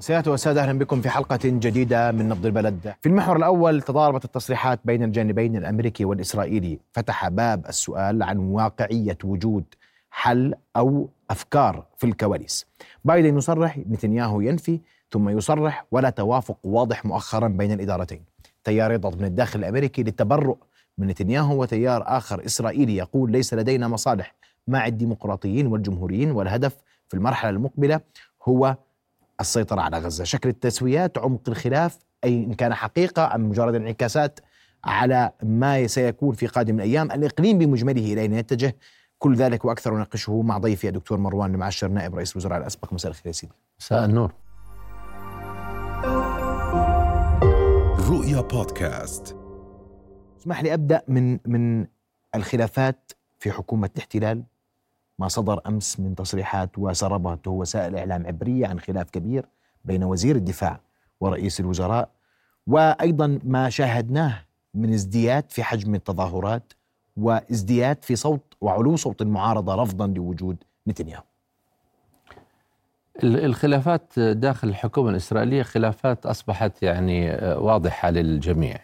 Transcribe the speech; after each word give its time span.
سيادة 0.00 0.30
والسادة 0.30 0.62
أهلا 0.62 0.78
بكم 0.78 1.00
في 1.00 1.08
حلقة 1.10 1.38
جديدة 1.44 2.12
من 2.12 2.28
نبض 2.28 2.46
البلد. 2.46 2.94
في 3.02 3.08
المحور 3.08 3.36
الأول 3.36 3.82
تضاربت 3.82 4.24
التصريحات 4.24 4.80
بين 4.84 5.02
الجانبين 5.02 5.56
الأمريكي 5.56 6.04
والإسرائيلي. 6.04 6.78
فتح 6.92 7.28
باب 7.28 7.66
السؤال 7.66 8.22
عن 8.22 8.38
واقعية 8.38 9.18
وجود 9.24 9.64
حل 10.10 10.54
أو 10.76 11.08
أفكار 11.30 11.86
في 11.96 12.06
الكواليس. 12.06 12.66
بايدن 13.04 13.36
يصرح 13.36 13.78
نتنياهو 13.78 14.40
ينفي 14.40 14.80
ثم 15.10 15.28
يصرح 15.28 15.86
ولا 15.90 16.10
توافق 16.10 16.58
واضح 16.64 17.04
مؤخرا 17.04 17.48
بين 17.48 17.72
الإدارتين. 17.72 18.24
تيار 18.64 18.92
يضغط 18.92 19.16
من 19.16 19.24
الداخل 19.24 19.58
الأمريكي 19.58 20.02
للتبرؤ 20.02 20.56
من 20.98 21.06
نتنياهو 21.06 21.62
وتيار 21.62 22.04
آخر 22.06 22.46
إسرائيلي 22.46 22.96
يقول 22.96 23.32
ليس 23.32 23.54
لدينا 23.54 23.88
مصالح 23.88 24.34
مع 24.68 24.86
الديمقراطيين 24.86 25.66
والجمهوريين 25.66 26.30
والهدف 26.30 26.76
في 27.08 27.14
المرحلة 27.14 27.50
المقبلة 27.50 28.00
هو 28.48 28.76
السيطرة 29.40 29.80
على 29.80 29.98
غزة. 29.98 30.24
شكل 30.24 30.48
التسويات 30.48 31.18
عمق 31.18 31.48
الخلاف 31.48 31.98
أي 32.24 32.44
إن 32.44 32.54
كان 32.54 32.74
حقيقة 32.74 33.34
أم 33.34 33.48
مجرد 33.48 33.74
انعكاسات 33.74 34.40
على 34.84 35.32
ما 35.42 35.86
سيكون 35.86 36.34
في 36.34 36.46
قادم 36.46 36.74
الأيام. 36.74 37.12
الإقليم 37.12 37.58
بمجمله 37.58 38.12
إلى 38.12 38.20
أين 38.20 38.32
يتجه 38.32 38.76
كل 39.18 39.34
ذلك 39.34 39.64
وأكثر 39.64 39.94
نناقشه 39.94 40.42
مع 40.42 40.58
ضيفي 40.58 40.88
الدكتور 40.88 41.18
مروان 41.18 41.54
المعشر 41.54 41.88
نائب 41.88 42.14
رئيس 42.14 42.32
الوزراء 42.32 42.58
الأسبق. 42.58 42.92
مساء 42.92 43.10
الخير 43.10 43.26
يا 43.26 43.32
سيدي. 43.32 43.52
مساء 43.80 44.04
النور. 44.04 44.32
رؤيا 48.10 48.40
بودكاست. 48.40 49.36
اسمح 50.40 50.62
لي 50.62 50.74
أبدأ 50.74 51.02
من 51.08 51.38
من 51.46 51.86
الخلافات 52.34 53.12
في 53.38 53.52
حكومة 53.52 53.90
الاحتلال. 53.94 54.42
ما 55.20 55.28
صدر 55.28 55.60
أمس 55.66 56.00
من 56.00 56.14
تصريحات 56.14 56.78
وسربته 56.78 57.50
وسائل 57.50 57.96
إعلام 57.96 58.26
عبرية 58.26 58.66
عن 58.66 58.80
خلاف 58.80 59.10
كبير 59.10 59.46
بين 59.84 60.04
وزير 60.04 60.36
الدفاع 60.36 60.80
ورئيس 61.20 61.60
الوزراء 61.60 62.08
وأيضا 62.66 63.38
ما 63.44 63.70
شاهدناه 63.70 64.44
من 64.74 64.92
ازدياد 64.92 65.44
في 65.50 65.62
حجم 65.62 65.94
التظاهرات 65.94 66.72
وازدياد 67.16 68.04
في 68.04 68.16
صوت 68.16 68.54
وعلو 68.60 68.96
صوت 68.96 69.22
المعارضة 69.22 69.74
رفضا 69.74 70.06
لوجود 70.06 70.56
نتنياهو. 70.88 71.22
الخلافات 73.22 74.18
داخل 74.18 74.68
الحكومة 74.68 75.10
الإسرائيلية 75.10 75.62
خلافات 75.62 76.26
أصبحت 76.26 76.82
يعني 76.82 77.30
واضحة 77.42 78.10
للجميع. 78.10 78.76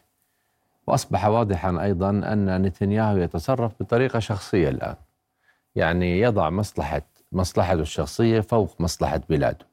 وأصبح 0.86 1.26
واضحا 1.26 1.82
أيضا 1.82 2.10
أن 2.10 2.62
نتنياهو 2.62 3.16
يتصرف 3.16 3.72
بطريقة 3.80 4.18
شخصية 4.18 4.68
الآن. 4.68 4.96
يعني 5.76 6.20
يضع 6.20 6.50
مصلحة 6.50 7.02
مصلحته 7.32 7.80
الشخصية 7.80 8.40
فوق 8.40 8.80
مصلحة 8.80 9.20
بلاده. 9.28 9.66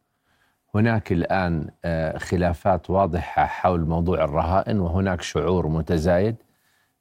هناك 0.75 1.11
الآن 1.11 1.69
آه، 1.85 2.17
خلافات 2.17 2.89
واضحة 2.89 3.45
حول 3.45 3.81
موضوع 3.85 4.23
الرهائن 4.23 4.79
وهناك 4.79 5.21
شعور 5.21 5.67
متزايد 5.67 6.35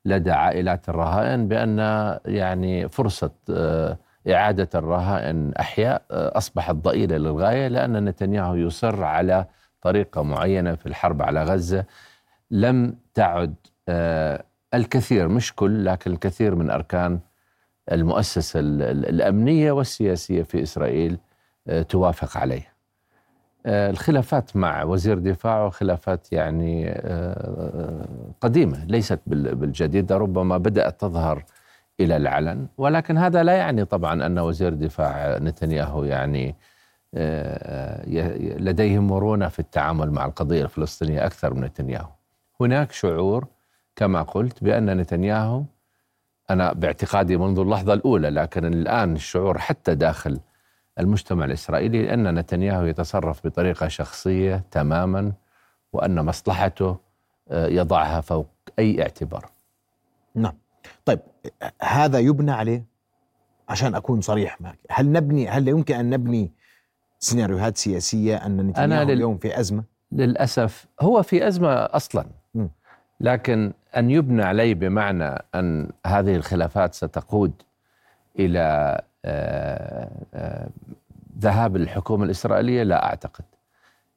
لدى 0.05 0.31
عائلات 0.31 0.89
الرهائن 0.89 1.49
بأن 1.49 1.79
يعني 2.27 2.89
فرصة 2.89 3.31
آه، 3.51 3.99
إعادة 4.29 4.69
الرهائن 4.75 5.53
أحياء 5.55 6.03
آه، 6.11 6.39
أصبحت 6.39 6.75
ضئيلة 6.75 7.17
للغاية 7.17 7.69
لأن 7.69 8.05
نتنياهو 8.05 8.55
يصر 8.55 9.05
على 9.05 9.47
طريقة 9.81 10.23
معينة 10.23 10.75
في 10.75 10.87
الحرب 10.87 11.23
على 11.23 11.43
غزة. 11.43 11.85
لم 12.51 12.97
تعد 13.15 13.55
الكثير 14.75 15.29
مش 15.29 15.55
كل 15.55 15.85
لكن 15.85 16.13
الكثير 16.13 16.55
من 16.55 16.71
أركان 16.71 17.21
المؤسسة 17.93 18.61
الأمنية 18.61 19.73
والسياسية 19.73 20.43
في 20.43 20.63
إسرائيل 20.63 21.19
آه، 21.69 21.83
توافق 21.83 22.37
عليه. 22.37 22.73
آه، 23.67 23.91
الخلافات 23.91 24.57
مع 24.57 24.83
وزير 24.83 25.19
دفاعه 25.19 25.71
خلافات 25.71 26.33
يعني 26.33 26.89
آه، 26.89 28.09
قديمة 28.41 28.85
ليست 28.85 29.21
بالجديدة 29.27 30.17
ربما 30.17 30.59
بدأت 30.59 31.01
تظهر 31.01 31.45
إلى 32.01 32.17
العلن. 32.17 32.67
ولكن 32.79 33.19
هذا 33.19 33.43
لا 33.43 33.53
يعني 33.53 33.85
طبعا 33.85 34.27
أن 34.27 34.39
وزير 34.39 34.75
دفاع 34.75 35.39
نتنياهو 35.39 36.05
يعني 36.05 36.55
لديه 38.59 38.99
مرونة 38.99 39.49
في 39.49 39.59
التعامل 39.59 40.11
مع 40.11 40.25
القضية 40.25 40.63
الفلسطينية 40.63 41.27
أكثر 41.27 41.55
من 41.55 41.65
نتنياهو. 41.65 42.11
هناك 42.61 42.93
شعور 42.93 43.47
كما 43.97 44.23
قلت 44.23 44.65
بأن 44.65 44.97
نتنياهو 44.97 45.65
أنا 46.53 46.73
باعتقادي 46.73 47.37
منذ 47.37 47.59
اللحظة 47.59 47.93
الأولى 47.93 48.31
لكن 48.31 48.65
الآن 48.65 49.15
الشعور 49.15 49.59
حتى 49.59 49.95
داخل 49.95 50.41
المجتمع 50.99 51.45
الإسرائيلي 51.45 52.15
أن 52.15 52.35
نتنياهو 52.35 52.85
يتصرف 52.85 53.47
بطريقة 53.47 53.89
شخصية 53.89 54.65
تماما 54.71 55.33
وأن 55.93 56.25
مصلحته 56.25 56.97
آه، 57.49 57.67
يضعها 57.67 58.21
فوق 58.21 58.49
أي 58.79 59.03
اعتبار. 59.03 59.51
نعم. 60.35 60.55
طيب 61.05 61.21
هذا 61.83 62.19
يبنى 62.19 62.51
عليه؟ 62.51 62.85
عشان 63.69 63.95
أكون 63.95 64.21
صريح 64.21 64.61
معك. 64.61 64.79
هل 64.91 65.13
نبني 65.13 65.49
هل 65.49 65.69
يمكن 65.69 65.95
أن 65.95 66.11
نبني 66.11 66.51
سيناريوهات 67.19 67.77
سياسية 67.77 68.37
أن 68.37 68.57
نتنياهو 68.57 68.85
أنا 68.85 69.05
لل... 69.05 69.11
اليوم 69.11 69.39
في 69.39 69.61
أزمة؟ 69.61 69.85
للأسف 70.13 70.87
هو 71.01 71.23
في 71.23 71.49
أزمة 71.49 71.69
أصلا. 71.73 72.27
لكن 73.23 73.73
أن 73.97 74.11
يبنى 74.11 74.43
عليه 74.43 74.75
بمعنى 74.75 75.43
أن 75.55 75.91
هذه 76.07 76.37
الخلافات 76.37 76.95
ستقود 76.95 77.53
إلى 78.39 79.01
آه، 79.25 80.09
آه، 80.35 80.69
ذهاب 81.39 81.77
الحكومة 81.77 82.25
الإسرائيلية 82.25 82.83
لا 82.83 83.05
أعتقد. 83.05 83.45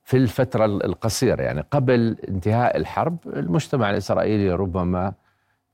في 0.04 0.18
الفترة 0.18 0.66
القصيرة 0.66 1.42
يعني 1.42 1.64
قبل 1.72 2.18
انتهاء 2.30 2.78
الحرب 2.78 3.18
المجتمع 3.26 3.90
الإسرائيلي 3.90 4.52
ربما 4.52 5.14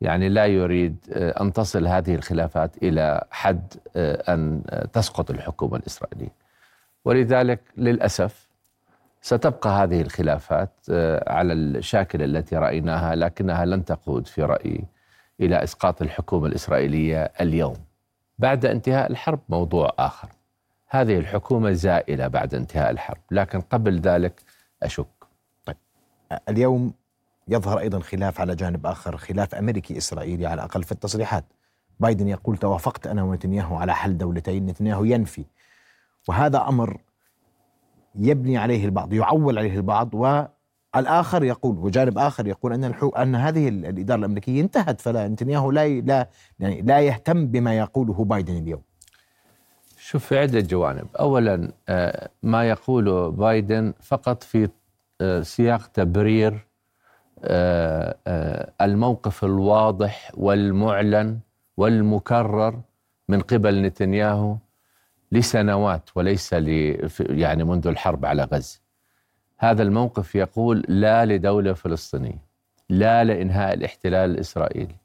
يعني 0.01 0.29
لا 0.29 0.45
يريد 0.45 0.95
آه، 1.13 1.41
أن 1.41 1.53
تصل 1.53 1.87
هذه 1.87 2.15
الخلافات 2.15 2.77
إلى 2.83 3.23
حد 3.31 3.73
أن 3.95 4.61
تسقط 4.93 5.31
الحكومة 5.31 5.77
الإسرائيلية. 5.77 6.33
ولذلك 7.05 7.59
للأسف 7.77 8.50
ستبقى 9.21 9.69
هذه 9.69 10.01
الخلافات 10.01 10.69
آه، 10.91 11.33
على 11.33 11.53
الشاكله 11.53 12.25
التي 12.25 12.55
رأيناها 12.55 13.15
لكنها 13.15 13.65
لن 13.65 13.85
تقود 13.85 14.27
في 14.27 14.43
رأيي 14.43 14.83
إلى 15.39 15.63
إسقاط 15.63 16.01
الحكومة 16.01 16.47
الإسرائيلية 16.47 17.23
اليوم. 17.41 17.75
بعد 18.39 18.65
انتهاء 18.65 19.11
الحرب 19.11 19.39
موضوع 19.49 19.93
آخر. 19.99 20.29
هذه 20.89 21.17
الحكومة 21.17 21.71
زائلة 21.71 22.27
بعد 22.27 22.55
انتهاء 22.55 22.91
الحرب، 22.91 23.21
لكن 23.31 23.61
قبل 23.61 23.99
ذلك 23.99 24.41
أشك. 24.83 25.07
طيب 25.65 25.77
اليوم 26.49 26.93
يظهر 27.47 27.79
أيضا 27.79 27.99
خلاف 27.99 28.41
على 28.41 28.55
جانب 28.55 28.85
آخر، 28.85 29.17
خلاف 29.17 29.55
أمريكي 29.55 29.97
إسرائيلي 29.97 30.45
على 30.45 30.53
الأقل 30.53 30.83
في 30.83 30.91
التصريحات. 30.91 31.43
بايدن 31.99 32.27
يقول 32.27 32.57
توافقت 32.57 33.07
أنا 33.07 33.23
ونتنياهو 33.23 33.75
على 33.75 33.95
حل 33.95 34.17
دولتين، 34.17 34.65
نتنياهو 34.65 35.03
ينفي. 35.03 35.45
وهذا 36.27 36.67
أمر 36.67 36.97
يبني 38.15 38.57
عليه 38.57 38.85
البعض 38.85 39.13
يعول 39.13 39.57
عليه 39.57 39.75
البعض 39.75 40.13
والآخر 40.13 41.43
يقول 41.43 41.77
وجانب 41.77 42.17
آخر 42.17 42.47
يقول 42.47 42.73
أن 42.73 42.85
الحو 42.85 43.09
أن 43.09 43.35
هذه 43.35 43.67
الإدارة 43.67 44.19
الأمريكية 44.19 44.61
انتهت 44.61 45.01
فلا 45.01 45.27
نتنياهو 45.27 45.71
لا 45.71 45.87
لا 45.87 46.29
يعني 46.59 46.81
لا 46.81 46.99
يهتم 46.99 47.47
بما 47.47 47.77
يقوله 47.77 48.13
بايدن 48.25 48.57
اليوم. 48.57 48.81
شوف 49.97 50.25
في 50.25 50.39
عدة 50.39 50.59
جوانب. 50.59 51.07
أولا 51.19 51.71
آه، 51.89 52.29
ما 52.43 52.69
يقوله 52.69 53.29
بايدن 53.29 53.93
فقط 54.01 54.43
في 54.43 54.69
آه، 55.21 55.41
سياق 55.41 55.87
تبرير 55.87 56.67
آه، 57.43 58.71
الموقف 58.81 59.43
الواضح 59.43 60.31
والمعلن 60.37 61.39
والمكرر 61.77 62.79
من 63.29 63.41
قبل 63.41 63.81
نتنياهو. 63.81 64.55
لسنوات 65.31 66.09
وليس 66.15 66.53
يعني 67.19 67.63
منذ 67.63 67.87
الحرب 67.87 68.25
على 68.25 68.43
غزة. 68.43 68.79
هذا 69.57 69.83
الموقف 69.83 70.35
يقول 70.35 70.85
لا 70.87 71.25
لدولة 71.25 71.73
فلسطينية، 71.73 72.45
لا 72.89 73.23
لإنهاء 73.23 73.73
الاحتلال 73.73 74.31
الإسرائيلي. 74.31 74.95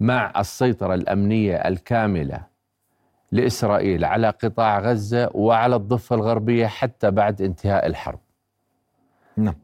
مع 0.00 0.32
السيطرة 0.36 0.94
الأمنية 0.94 1.56
الكاملة 1.56 2.46
لإسرائيل 3.32 4.04
على 4.04 4.30
قطاع 4.30 4.78
غزة 4.78 5.30
وعلى 5.34 5.76
الضفة 5.76 6.16
الغربية 6.16 6.66
حتى 6.66 7.10
بعد 7.10 7.42
انتهاء 7.42 7.86
الحرب. 7.86 8.18
نعم. 9.36 9.54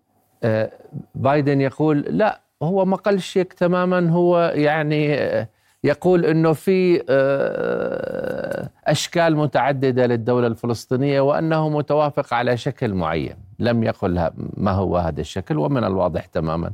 آه، 0.43 0.73
بايدن 1.15 1.61
يقول 1.61 1.99
لا 2.01 2.41
هو 2.63 2.85
ما 2.85 2.97
قال 2.97 3.23
شيك 3.23 3.53
تماما 3.53 4.11
هو 4.11 4.53
يعني 4.55 5.15
آه، 5.15 5.49
يقول 5.85 6.25
إنه 6.25 6.53
في 6.53 7.03
آه، 7.09 8.71
أشكال 8.87 9.37
متعددة 9.37 10.07
للدولة 10.07 10.47
الفلسطينية 10.47 11.21
وأنه 11.21 11.69
متوافق 11.69 12.35
على 12.35 12.57
شكل 12.57 12.95
معين، 12.95 13.37
لم 13.59 13.83
يقل 13.83 14.31
ما 14.57 14.71
هو 14.71 14.97
هذا 14.97 15.21
الشكل 15.21 15.59
ومن 15.59 15.85
الواضح 15.85 16.25
تماما 16.27 16.73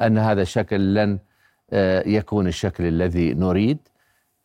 أن 0.00 0.18
هذا 0.18 0.42
الشكل 0.42 0.94
لن 0.94 1.18
آه، 1.72 2.08
يكون 2.08 2.46
الشكل 2.46 2.84
الذي 2.84 3.34
نريد. 3.34 3.78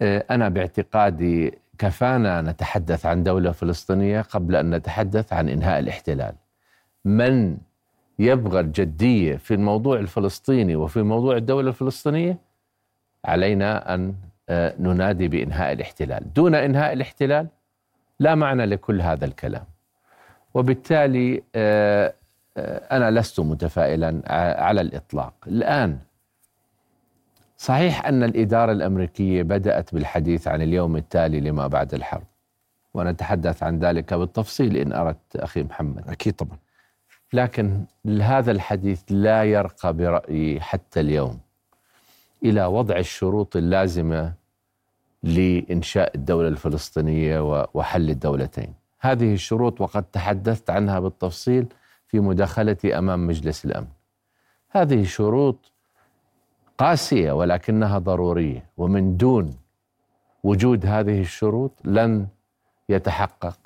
آه، 0.02 0.26
أنا 0.32 0.50
باعتقادي 0.50 1.58
كفانا 1.78 2.42
نتحدث 2.42 3.06
عن 3.06 3.24
دولة 3.24 3.52
فلسطينية 3.52 4.22
قبل 4.22 4.56
أن 4.56 4.76
نتحدث 4.76 5.34
عن 5.34 5.50
إنهاء 5.50 5.80
الاحتلال. 5.80 6.34
من 7.06 7.58
يبغى 8.20 8.60
الجدية 8.60 9.36
في 9.36 9.54
الموضوع 9.54 10.00
الفلسطيني 10.00 10.76
وفي 10.76 11.02
موضوع 11.02 11.38
الدولة 11.38 11.70
الفلسطينية 11.70 12.49
علينا 13.26 13.94
أن 13.96 14.14
آه، 14.50 14.74
ننادي 14.80 15.28
بإنهاء 15.28 15.74
الاحتلال. 15.74 16.34
دون 16.34 16.56
إنهاء 16.56 16.94
الاحتلال 16.94 17.48
لا 18.20 18.36
معنى 18.36 18.66
لكل 18.66 19.02
هذا 19.02 19.26
الكلام. 19.26 19.64
وبالتالي 20.54 21.44
آه، 21.56 22.14
آه، 22.58 22.98
أنا 22.98 23.20
لست 23.20 23.40
متفائلا 23.40 24.22
على 24.64 24.82
الإطلاق. 24.82 25.34
الآن 25.48 25.98
صحيح 27.58 28.06
أن 28.06 28.24
الإدارة 28.24 28.72
الأمريكية 28.72 29.44
بدأت 29.44 29.94
بالحديث 29.94 30.48
عن 30.48 30.62
اليوم 30.62 30.96
التالي 30.96 31.40
لما 31.40 31.68
بعد 31.68 31.94
الحرب 31.94 32.24
ونتحدث 32.94 33.64
عن 33.64 33.80
ذلك 33.80 34.14
بالتفصيل 34.14 34.78
إن 34.78 34.94
أردت 34.94 35.36
أخي 35.36 35.64
محمد. 35.64 36.10
أكيد 36.10 36.34
طبعا. 36.34 36.58
لكن 37.34 37.86
هذا 38.22 38.52
الحديث 38.52 39.04
لا 39.10 39.44
يرقى 39.44 39.94
برأيي 39.94 40.62
حتى 40.62 41.00
اليوم. 41.00 41.40
إلى 42.44 42.66
وضع 42.66 42.98
الشروط 42.98 43.56
اللازمة 43.56 44.34
لإنشاء 45.24 46.16
الدولة 46.16 46.48
الفلسطينية 46.48 47.66
وحل 47.74 48.10
الدولتين. 48.10 48.74
هذه 49.00 49.34
الشروط 49.34 49.82
وقد 49.82 50.04
تحدثت 50.04 50.70
عنها 50.70 51.00
بالتفصيل 51.00 51.66
في 52.08 52.20
مداخلتي 52.20 52.98
أمام 52.98 53.28
مجلس 53.28 53.66
الأمن. 53.66 53.88
هذه 54.70 55.04
شروط 55.04 55.72
قاسية 56.78 57.32
ولكنها 57.32 57.98
ضرورية 57.98 58.66
ومن 58.78 59.18
دون 59.18 59.56
وجود 60.44 60.86
هذه 60.86 61.22
الشروط 61.22 61.72
لن 61.84 62.28
يتحقق 62.90 63.58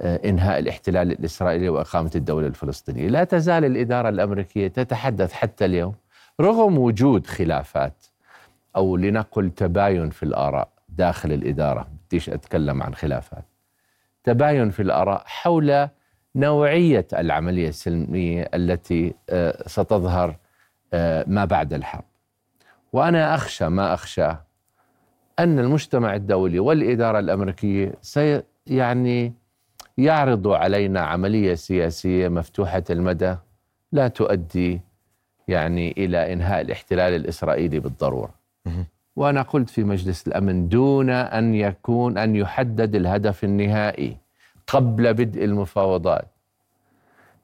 آه، 0.00 0.28
إنهاء 0.28 0.58
الاحتلال 0.58 1.12
الإسرائيلي 1.12 1.68
وإقامة 1.68 2.10
الدولة 2.14 2.46
الفلسطينية، 2.46 3.08
لا 3.08 3.24
تزال 3.24 3.64
الإدارة 3.64 4.08
الأمريكية 4.08 4.68
تتحدث 4.68 5.32
حتى 5.32 5.64
اليوم 5.64 5.94
رغم 6.40 6.78
وجود 6.78 7.26
خلافات 7.26 8.04
أو 8.76 8.96
لنقل 8.96 9.50
تباين 9.50 10.10
في 10.10 10.22
الآراء 10.22 10.68
داخل 10.88 11.32
الإدارة، 11.32 11.88
بديش 12.06 12.30
أتكلم 12.30 12.82
عن 12.82 12.94
خلافات. 12.94 13.44
تباين 14.24 14.70
في 14.70 14.82
الآراء 14.82 15.22
حول 15.26 15.88
نوعية 16.36 17.06
العملية 17.12 17.68
السلمية 17.68 18.50
التي 18.54 19.14
آه، 19.30 19.68
ستظهر 19.68 20.36
آه، 20.92 21.24
ما 21.28 21.44
بعد 21.44 21.72
الحرب. 21.72 22.04
وأنا 22.92 23.34
أخشى 23.34 23.68
ما 23.68 23.94
أخشى 23.94 24.28
أن 25.38 25.58
المجتمع 25.58 26.14
الدولي 26.14 26.58
والإدارة 26.58 27.18
الأمريكية 27.18 27.94
سي 28.02 28.42
يعني 28.66 29.32
يعرض 29.98 30.48
علينا 30.48 31.00
عملية 31.00 31.54
سياسية 31.54 32.28
مفتوحة 32.28 32.84
المدى 32.90 33.36
لا 33.92 34.08
تؤدي 34.08 34.80
يعني 35.48 35.92
إلى 35.98 36.32
إنهاء 36.32 36.60
الاحتلال 36.60 37.14
الإسرائيلي 37.14 37.80
بالضرورة. 37.80 38.34
وأنا 39.16 39.42
قلت 39.42 39.70
في 39.70 39.84
مجلس 39.84 40.28
الأمن 40.28 40.68
دون 40.68 41.10
أن 41.10 41.54
يكون 41.54 42.18
أن 42.18 42.36
يحدد 42.36 42.94
الهدف 42.94 43.44
النهائي 43.44 44.16
قبل 44.66 45.14
بدء 45.14 45.44
المفاوضات 45.44 46.26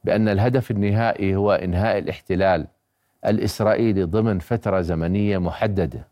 بأن 0.05 0.29
الهدف 0.29 0.71
النهائي 0.71 1.37
هو 1.37 1.53
إنهاء 1.53 1.99
الاحتلال 1.99 2.67
الإسرائيلي 3.27 4.03
ضمن 4.03 4.39
فترة 4.39 4.81
زمنية 4.81 5.39
محددة 5.39 6.07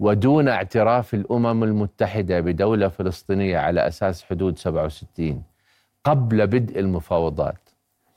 ودون 0.00 0.48
اعتراف 0.48 1.14
الأمم 1.14 1.64
المتحدة 1.64 2.40
بدولة 2.40 2.88
فلسطينية 2.88 3.58
على 3.58 3.86
أساس 3.86 4.24
حدود 4.24 4.58
67 4.58 5.42
قبل 6.04 6.46
بدء 6.46 6.78
المفاوضات 6.80 7.68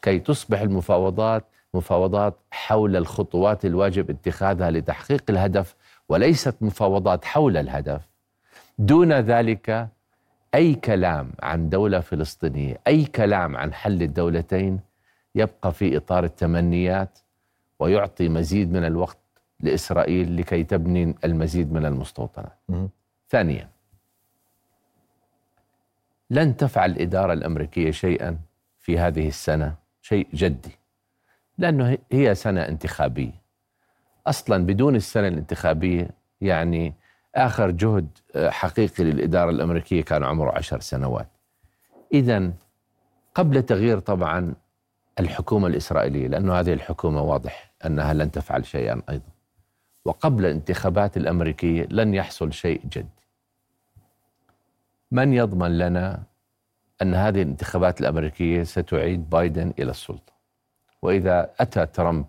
كي 0.02 0.20
تصبح 0.20 0.62
المفاوضات 0.62 1.46
مفاوضات 1.76 2.38
حول 2.52 2.96
الخطوات 2.96 3.66
الواجب 3.66 4.10
اتخاذها 4.10 4.72
لتحقيق 4.72 5.24
الهدف 5.30 5.76
وليست 6.10 6.56
مفاوضات 6.62 7.26
حول 7.26 7.58
الهدف. 7.58 8.02
دون 8.80 9.14
ذلك 9.14 9.88
أي 10.56 10.76
كلام 10.76 11.32
عن 11.44 11.70
دولة 11.70 12.00
فلسطينية 12.00 12.80
أي 12.88 13.06
كلام 13.06 13.58
عن 13.58 13.74
حل 13.74 14.02
الدولتين 14.04 14.80
يبقى 15.36 15.74
في 15.74 15.98
إطار 15.98 16.24
التمنيات 16.24 17.20
ويعطي 17.80 18.30
مزيد 18.30 18.72
من 18.72 18.86
الوقت 18.86 19.18
لإسرائيل 19.60 20.38
لكي 20.38 20.64
تبني 20.64 21.16
المزيد 21.24 21.74
من 21.74 21.86
المستوطنات. 21.86 22.58
ثانيا 23.30 23.70
لن 26.30 26.58
تفعل 26.58 26.92
الإدارة 26.92 27.34
الأمريكية 27.34 27.92
شيئا 27.92 28.38
في 28.80 29.00
هذه 29.00 29.28
السنة 29.28 29.76
شيء 30.02 30.28
جدي. 30.34 30.72
لأنه 31.58 31.98
هي 32.12 32.36
سنة 32.36 32.62
انتخابية. 32.62 33.42
أصلا 34.28 34.66
بدون 34.66 34.96
السنة 34.96 35.28
الانتخابية 35.28 36.10
يعني 36.42 36.94
آخر 37.36 37.72
جهد 37.72 38.08
آه، 38.36 38.50
حقيقي 38.50 39.04
للإدارة 39.04 39.50
الأمريكية 39.50 40.02
كان 40.02 40.24
عمره 40.24 40.58
عشر 40.58 40.80
سنوات. 40.80 41.28
اذا 42.14 42.52
قبل 43.36 43.64
تغيير 43.64 44.00
طبعا 44.00 44.54
الحكومة 45.20 45.68
الإسرائيلية 45.68 46.28
لأنه 46.28 46.54
هذه 46.60 46.74
الحكومة 46.74 47.22
واضح 47.22 47.74
أنها 47.86 48.14
لن 48.14 48.32
تفعل 48.32 48.66
شيئا 48.66 49.02
أيضا. 49.10 49.32
وقبل 50.06 50.46
الانتخابات 50.46 51.18
الأمريكية 51.18 51.88
لن 51.92 52.14
يحصل 52.14 52.54
شيء 52.54 52.82
جدي. 52.92 53.08
من 55.12 55.34
يضمن 55.34 55.78
لنا 55.78 56.24
أن 57.02 57.14
هذه 57.14 57.42
الانتخابات 57.42 58.02
الأمريكية 58.02 58.64
ستعيد 58.64 59.30
بايدن 59.30 59.74
إلى 59.80 59.92
السلطة؟ 59.92 60.35
وإذا 61.06 61.52
أتى 61.60 61.86
ترامب 61.86 62.26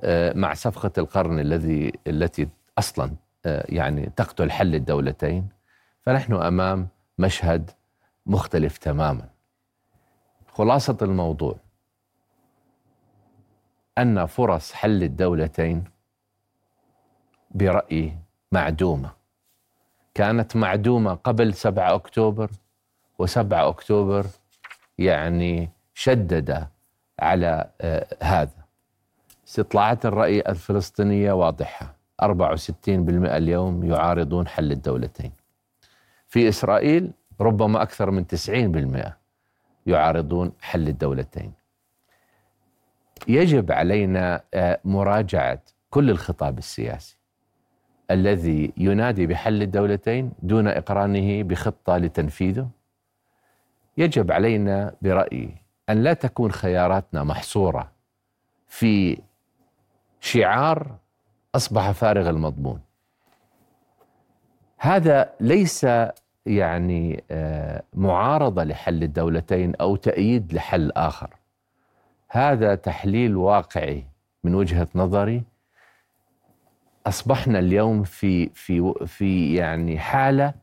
آه، 0.00 0.32
مع 0.32 0.54
صفقة 0.54 0.92
القرن 0.98 1.38
الذي 1.40 1.92
التي 2.06 2.48
أصلا 2.78 3.10
آه، 3.46 3.64
يعني 3.68 4.10
تقتل 4.16 4.50
حل 4.50 4.74
الدولتين 4.74 5.48
فنحن 6.02 6.34
أمام 6.34 6.88
مشهد 7.18 7.70
مختلف 8.26 8.78
تماما. 8.78 9.28
خلاصة 10.52 10.96
الموضوع 11.02 11.56
أن 13.98 14.26
فرص 14.26 14.72
حل 14.72 15.02
الدولتين 15.02 15.84
برأيي 17.50 18.16
معدومة 18.52 19.10
كانت 20.14 20.56
معدومة 20.56 21.14
قبل 21.14 21.54
7 21.54 21.94
أكتوبر 21.94 22.50
و7 23.22 23.52
أكتوبر 23.52 24.26
يعني 24.98 25.70
شدد 25.94 26.68
على 27.18 27.70
آه 27.80 28.06
هذا. 28.22 28.58
استطلاعات 29.48 30.06
الرأي 30.06 30.40
الفلسطينية 30.40 31.32
واضحة. 31.32 31.94
64% 32.22 33.36
اليوم 33.36 33.84
يعارضون 33.84 34.48
حل 34.48 34.72
الدولتين. 34.72 35.32
في 36.26 36.48
إسرائيل 36.48 37.10
ربما 37.40 37.82
أكثر 37.82 38.10
من 38.10 38.26
90% 38.26 39.16
يعارضون 39.86 40.52
حل 40.60 40.88
الدولتين. 40.88 41.52
يجب 43.28 43.72
علينا 43.72 44.40
آه، 44.54 44.80
مراجعة 44.84 45.62
كل 45.90 46.10
الخطاب 46.10 46.58
السياسي 46.58 47.16
الذي 48.10 48.72
ينادي 48.76 49.26
بحل 49.26 49.62
الدولتين 49.62 50.32
دون 50.42 50.68
إقرانه 50.68 51.42
بخطة 51.42 51.96
لتنفيذه. 51.96 52.68
يجب 53.98 54.32
علينا 54.32 54.94
برأيي 55.02 55.56
أن 55.90 56.02
لا 56.02 56.12
تكون 56.12 56.52
خياراتنا 56.52 57.24
محصورة 57.24 57.92
في 58.66 59.18
شعار 60.20 60.96
أصبح 61.54 61.90
فارغ 61.90 62.28
المضمون. 62.30 62.80
هذا 64.78 65.32
ليس 65.40 65.86
يعني 66.46 67.24
آه، 67.30 67.82
معارضة 67.94 68.64
لحل 68.64 69.02
الدولتين 69.02 69.74
أو 69.74 69.96
تأييد 69.96 70.52
لحل 70.52 70.90
آخر. 70.90 71.36
هذا 72.30 72.74
تحليل 72.74 73.36
واقعي 73.36 74.04
من 74.44 74.54
وجهة 74.54 74.88
نظري. 74.94 75.42
أصبحنا 77.06 77.58
اليوم 77.58 78.02
في 78.02 78.48
في 78.48 78.94
في 79.06 79.54
يعني 79.54 79.98
حالة 79.98 80.54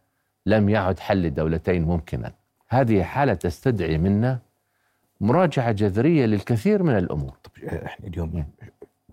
لم 0.45 0.69
يعد 0.69 0.99
حل 0.99 1.25
الدولتين 1.25 1.83
ممكنا. 1.83 2.33
هذه 2.69 3.03
حالة 3.03 3.33
تستدعي 3.33 3.97
منا 3.97 4.39
مراجعة 5.21 5.71
جذرية 5.71 6.25
للكثير 6.25 6.83
من 6.83 6.97
الأمور. 6.97 7.37
طب 7.43 7.63
إحنا 7.63 8.07
اليوم 8.07 8.45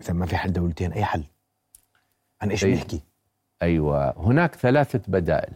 إذا 0.01 0.13
ما 0.13 0.25
في 0.25 0.37
حل 0.37 0.53
دولتين 0.53 0.93
أي 0.93 1.05
حل؟ 1.05 1.23
عن 2.41 2.49
إيش 2.49 2.65
بنحكي؟ 2.65 3.01
أيوه. 3.61 4.13
هناك 4.17 4.55
ثلاثة 4.55 5.01
بدائل 5.07 5.53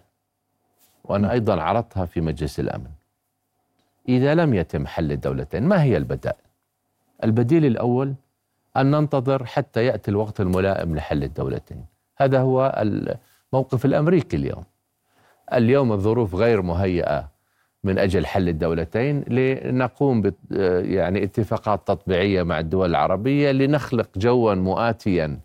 وأنا 1.04 1.32
أيضا 1.32 1.62
عرضتها 1.62 2.06
في 2.06 2.22
مجلس 2.22 2.60
الأمن. 2.60 2.92
إذا 4.10 4.36
لم 4.36 4.54
يتم 4.54 4.88
حل 4.88 5.12
الدولتين 5.12 5.64
ما 5.64 5.84
هي 5.84 5.98
البدائل؟ 5.98 6.42
البديل 7.24 7.66
الأول 7.66 8.16
أن 8.78 8.92
ننتظر 8.92 9.46
حتى 9.46 9.86
يأتي 9.86 10.12
الوقت 10.12 10.42
الملائم 10.42 10.96
لحل 10.96 11.24
الدولتين. 11.24 11.86
هذا 12.18 12.40
هو 12.40 12.84
الموقف 13.54 13.86
الأمريكي 13.86 14.38
اليوم. 14.38 14.64
اليوم 15.54 15.92
الظروف 15.92 16.36
غير 16.36 16.62
مهيئة. 16.62 17.37
من 17.88 17.98
أجل 18.00 18.26
حل 18.26 18.50
الدولتين 18.50 19.22
لنقوم 19.28 20.22
ب 20.22 20.34
يعني 20.82 21.24
اتفاقات 21.24 21.88
تطبيعية 21.88 22.44
مع 22.44 22.60
الدول 22.60 22.90
العربية 22.90 23.52
لنخلق 23.52 24.10
جوا 24.18 24.54
مؤاتيا 24.56 25.40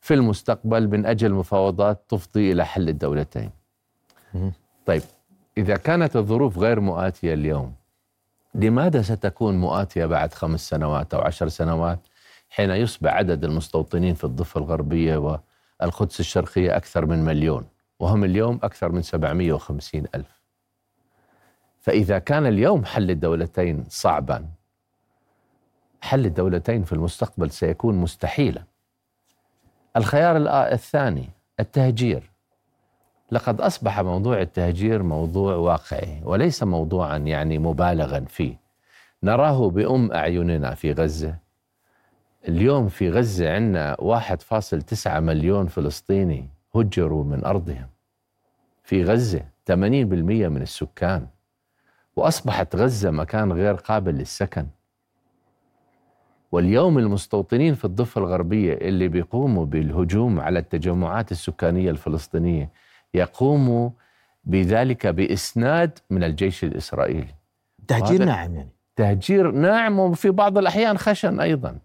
في 0.00 0.14
المستقبل 0.14 0.88
من 0.88 1.06
أجل 1.06 1.32
مفاوضات 1.32 2.04
تفضي 2.08 2.52
إلى 2.52 2.64
حل 2.66 2.88
الدولتين. 2.88 3.50
طيب 4.86 5.02
إذا 5.58 5.76
كانت 5.76 6.16
الظروف 6.16 6.58
غير 6.58 6.80
مؤاتية 6.80 7.34
اليوم 7.34 7.74
لماذا 8.54 9.02
ستكون 9.02 9.58
مؤاتية 9.58 10.06
بعد 10.06 10.34
خمس 10.34 10.68
سنوات 10.68 11.14
أو 11.14 11.20
عشر 11.20 11.48
سنوات 11.48 11.98
حين 12.50 12.70
يصبح 12.70 13.14
عدد 13.14 13.44
المستوطنين 13.44 14.14
في 14.14 14.24
الضفة 14.24 14.60
الغربية 14.60 15.40
والقدس 15.80 16.20
الشرقية 16.20 16.76
أكثر 16.76 17.06
من 17.06 17.24
مليون 17.24 17.64
وهم 18.00 18.24
اليوم 18.24 18.60
أكثر 18.62 18.92
من 18.92 19.02
750 19.02 20.04
ألف. 20.14 20.33
فإذا 21.84 22.18
كان 22.18 22.46
اليوم 22.46 22.84
حل 22.84 23.10
الدولتين 23.10 23.84
صعبا 23.88 24.46
حل 26.00 26.26
الدولتين 26.26 26.84
في 26.84 26.92
المستقبل 26.92 27.50
سيكون 27.50 27.94
مستحيلا. 27.94 28.64
الخيار 29.96 30.36
الثاني 30.72 31.30
التهجير. 31.60 32.30
لقد 33.32 33.60
أصبح 33.60 34.00
موضوع 34.00 34.40
التهجير 34.40 35.02
موضوع 35.02 35.54
واقعي 35.54 36.20
وليس 36.24 36.62
موضوعا 36.62 37.16
يعني 37.16 37.58
مبالغا 37.58 38.20
فيه. 38.20 38.56
نراه 39.22 39.70
بأم 39.70 40.12
أعيننا 40.12 40.74
في 40.74 40.92
غزة. 40.92 41.36
اليوم 42.48 42.88
في 42.88 43.10
غزة 43.10 43.54
عندنا 43.54 43.96
1.9 44.00 45.20
مليون 45.20 45.66
فلسطيني 45.66 46.48
هجروا 46.74 47.24
من 47.24 47.44
أرضهم. 47.44 47.88
في 48.82 49.04
غزة 49.04 49.44
80% 49.66 50.48
من 50.48 50.62
السكان. 50.62 51.33
وأصبحت 52.16 52.76
غزة 52.76 53.10
مكان 53.10 53.52
غير 53.52 53.74
قابل 53.74 54.14
للسكن. 54.14 54.66
واليوم 56.52 56.98
المستوطنين 56.98 57.74
في 57.74 57.84
الضفة 57.84 58.20
الغربية 58.20 58.74
اللي 58.74 59.08
بيقوموا 59.08 59.66
بالهجوم 59.66 60.40
على 60.40 60.58
التجمعات 60.58 61.32
السكانية 61.32 61.90
الفلسطينية 61.90 62.70
يقوموا 63.14 63.90
بذلك 64.44 65.06
بإسناد 65.06 65.98
من 66.10 66.24
الجيش 66.24 66.64
الإسرائيلي. 66.64 67.34
تهجير 67.88 68.24
ناعم 68.24 68.54
يعني. 68.54 68.68
تهجير 68.96 69.50
ناعم 69.50 69.98
وفي 69.98 70.30
بعض 70.30 70.58
الأحيان 70.58 70.98
خشن 70.98 71.40
أيضا. 71.40 71.78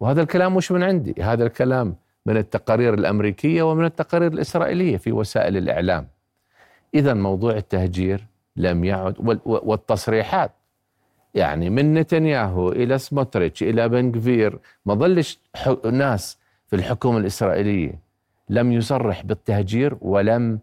وهذا 0.00 0.22
الكلام 0.22 0.54
مش 0.56 0.72
من 0.72 0.82
عندي 0.82 1.14
هذا 1.22 1.46
الكلام 1.46 1.96
من 2.26 2.36
التقارير 2.36 2.94
الأمريكية 2.94 3.62
ومن 3.62 3.84
التقارير 3.84 4.32
الإسرائيلية 4.32 4.96
في 4.96 5.12
وسائل 5.12 5.56
الإعلام. 5.56 6.08
اذا 6.94 7.14
موضوع 7.14 7.56
التهجير 7.56 8.26
لم 8.58 8.84
يعد 8.84 9.40
والتصريحات 9.46 10.52
يعني 11.34 11.70
من 11.70 11.94
نتنياهو 11.94 12.72
إلى 12.72 12.98
سموتريتش 12.98 13.62
إلى 13.62 13.88
بنكفير 13.88 14.58
ما 14.86 14.94
ظلش 14.94 15.38
ناس 15.92 16.38
في 16.66 16.76
الحكومة 16.76 17.18
الإسرائيلية 17.18 18.00
لم 18.48 18.72
يصرح 18.72 19.24
بالتهجير 19.24 19.96
ولم 20.00 20.58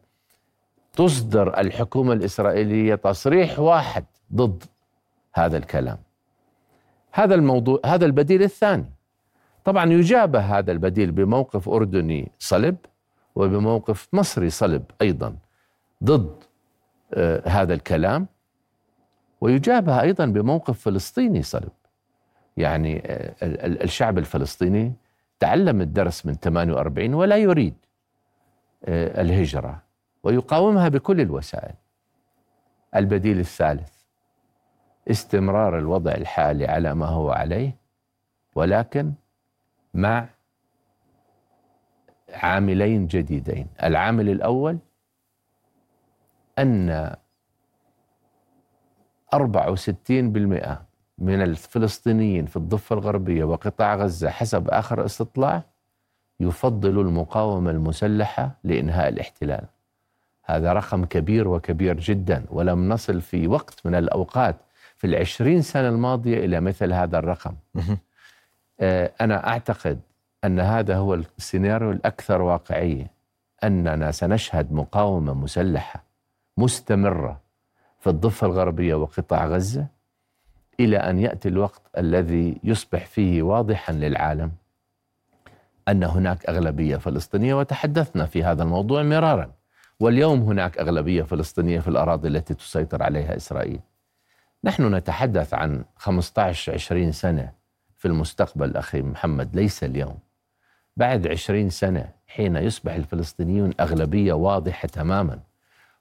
تصدر 0.93 1.59
الحكومة 1.59 2.13
الإسرائيلية 2.13 2.95
تصريح 2.95 3.59
واحد 3.59 4.05
ضد 4.33 4.63
هذا 5.33 5.57
الكلام. 5.57 5.97
هذا 7.11 7.35
الموضوع 7.35 7.79
هذا 7.85 8.05
البديل 8.05 8.43
الثاني. 8.43 8.85
طبعا 9.63 9.91
يجابه 9.91 10.39
هذا 10.39 10.71
البديل 10.71 11.11
بموقف 11.11 11.69
أردني 11.69 12.31
صلب 12.39 12.77
وبموقف 13.35 14.07
مصري 14.13 14.49
صلب 14.49 14.83
أيضا 15.01 15.35
ضد 16.03 16.43
هذا 17.45 17.74
الكلام 17.74 18.27
ويجابه 19.41 20.01
أيضا 20.01 20.25
بموقف 20.25 20.79
فلسطيني 20.79 21.41
صلب 21.43 21.71
يعني 22.57 23.01
آه، 23.05 23.35
الشعب 23.83 24.17
الفلسطيني 24.17 24.93
تعلم 25.39 25.81
الدرس 25.81 26.25
من 26.25 26.33
48 26.33 27.13
ولا 27.13 27.38
يريد 27.38 27.75
آه، 28.85 29.21
الهجرة 29.21 29.81
ويقاومها 30.24 30.89
بكل 30.89 31.21
الوسائل. 31.21 31.74
البديل 32.95 33.39
الثالث 33.39 33.93
استمرار 35.12 35.77
الوضع 35.77 36.12
الحالي 36.12 36.65
على 36.65 36.95
ما 36.95 37.05
هو 37.05 37.31
عليه 37.31 37.75
ولكن 38.55 39.13
مع 39.93 40.25
عاملين 42.33 43.07
جديدين. 43.07 43.67
العامل 43.83 44.29
الأول 44.29 44.77
أن 46.59 47.15
64% 49.35 49.38
من 51.17 51.41
الفلسطينيين 51.41 52.45
في 52.45 52.55
الضفة 52.55 52.93
الغربية 52.93 53.43
وقطاع 53.43 53.95
غزة 53.95 54.29
حسب 54.29 54.69
آخر 54.69 55.05
استطلاع 55.05 55.63
يفضل 56.39 57.00
المقاومة 57.00 57.71
المسلحة 57.71 58.51
لإنهاء 58.63 59.09
الاحتلال. 59.09 59.65
هذا 60.45 60.74
رقم 60.74 61.05
كبير 61.05 61.47
وكبير 61.47 62.00
جدا 62.00 62.45
ولم 62.50 62.89
نصل 62.89 63.21
في 63.21 63.47
وقت 63.47 63.85
من 63.85 63.95
الأوقات 63.95 64.55
في 64.97 65.07
العشرين 65.07 65.62
سنة 65.62 65.89
الماضية 65.89 66.45
إلى 66.45 66.59
مثل 66.62 66.93
هذا 66.93 67.19
الرقم. 67.19 67.55
آه، 68.79 69.12
أنا 69.21 69.47
أعتقد 69.47 70.00
أن 70.43 70.59
هذا 70.59 70.97
هو 70.97 71.13
السيناريو 71.13 71.91
الأكثر 71.91 72.41
واقعية 72.41 73.12
أننا 73.63 74.12
سنشهد 74.12 74.74
مقاومة 74.74 75.33
مسلحة 75.33 76.04
مستمرة 76.57 77.41
في 78.00 78.09
الضفة 78.09 78.47
الغربية 78.47 78.95
وقطاع 78.95 79.47
غزة 79.47 79.88
إلى 80.79 80.97
أن 80.97 81.19
يأتي 81.19 81.50
الوقت 81.50 81.81
الذي 81.97 82.57
يصبح 82.63 83.05
فيه 83.05 83.43
واضحا 83.43 83.93
للعالم 83.93 84.51
أن 85.88 86.03
هناك 86.03 86.45
أغلبية 86.45 86.97
فلسطينية 86.97 87.53
وتحدثنا 87.53 88.25
في 88.25 88.43
هذا 88.43 88.63
الموضوع 88.63 89.03
مرارا. 89.03 89.51
واليوم 90.00 90.41
هناك 90.41 90.77
أغلبية 90.77 91.24
فلسطينية 91.24 91.79
في 91.79 91.88
الأراضي 91.88 92.27
التي 92.27 92.53
تسيطر 92.53 93.03
عليها 93.03 93.35
إسرائيل. 93.35 93.79
نحن 94.63 94.95
نتحدث 94.95 95.53
عن 95.53 95.85
15-20 95.97 97.12
سنة 97.12 97.51
في 97.97 98.07
المستقبل 98.07 98.77
أخي 98.77 99.01
محمد 99.01 99.55
ليس 99.55 99.83
اليوم. 99.83 100.19
بعد 100.97 101.27
20 101.27 101.69
سنة 101.69 102.09
حين 102.27 102.55
يصبح 102.55 102.93
الفلسطينيون 102.93 103.71
أغلبية 103.79 104.33
واضحة 104.33 104.88
تماما. 104.88 105.39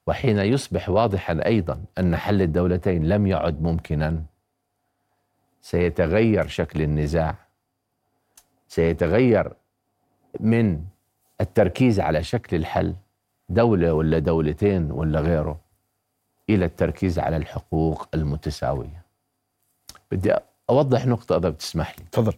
وحين 0.06 0.38
يصبح 0.38 0.88
واضحا 0.88 1.40
أيضا 1.46 1.84
أن 1.98 2.16
حل 2.16 2.42
الدولتين 2.42 3.08
لم 3.08 3.26
يعد 3.26 3.62
ممكنا 3.62 4.22
سيتغير 5.60 6.46
شكل 6.46 6.82
النزاع 6.82 7.34
سيتغير 8.68 9.52
من 10.40 10.84
التركيز 11.40 12.00
على 12.00 12.22
شكل 12.22 12.56
الحل 12.56 12.94
دولة 13.48 13.92
ولا 13.92 14.18
دولتين 14.18 14.90
ولا 14.90 15.20
غيره 15.20 15.60
إلى 16.50 16.64
التركيز 16.64 17.18
على 17.18 17.36
الحقوق 17.36 18.08
المتساوية. 18.14 19.02
بدي 20.12 20.34
أوضح 20.70 21.06
نقطة 21.06 21.36
إذا 21.36 21.48
بتسمح 21.48 21.98
لي. 21.98 22.04
تفضل. 22.12 22.34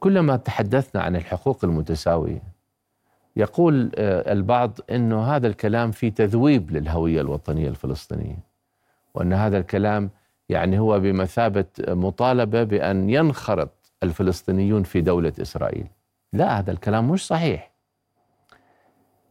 كلما 0.00 0.36
تحدثنا 0.36 1.02
عن 1.02 1.16
الحقوق 1.16 1.64
المتساوية 1.64 2.42
يقول 3.38 3.90
آه، 3.94 4.32
البعض 4.32 4.78
إنه 4.90 5.22
هذا 5.22 5.46
الكلام 5.46 5.90
فيه 5.90 6.08
تذويب 6.08 6.70
للهوية 6.70 7.20
الوطنية 7.20 7.68
الفلسطينية 7.68 8.38
وإن 9.14 9.32
هذا 9.32 9.58
الكلام 9.58 10.10
يعني 10.48 10.78
هو 10.78 11.00
بمثابة 11.00 11.64
مطالبة 11.88 12.62
بأن 12.62 13.10
ينخرط 13.10 13.92
الفلسطينيون 14.02 14.82
في 14.82 15.00
دولة 15.00 15.32
إسرائيل. 15.42 15.86
لا 16.32 16.58
هذا 16.58 16.70
الكلام 16.70 17.10
مش 17.10 17.26
صحيح. 17.26 17.70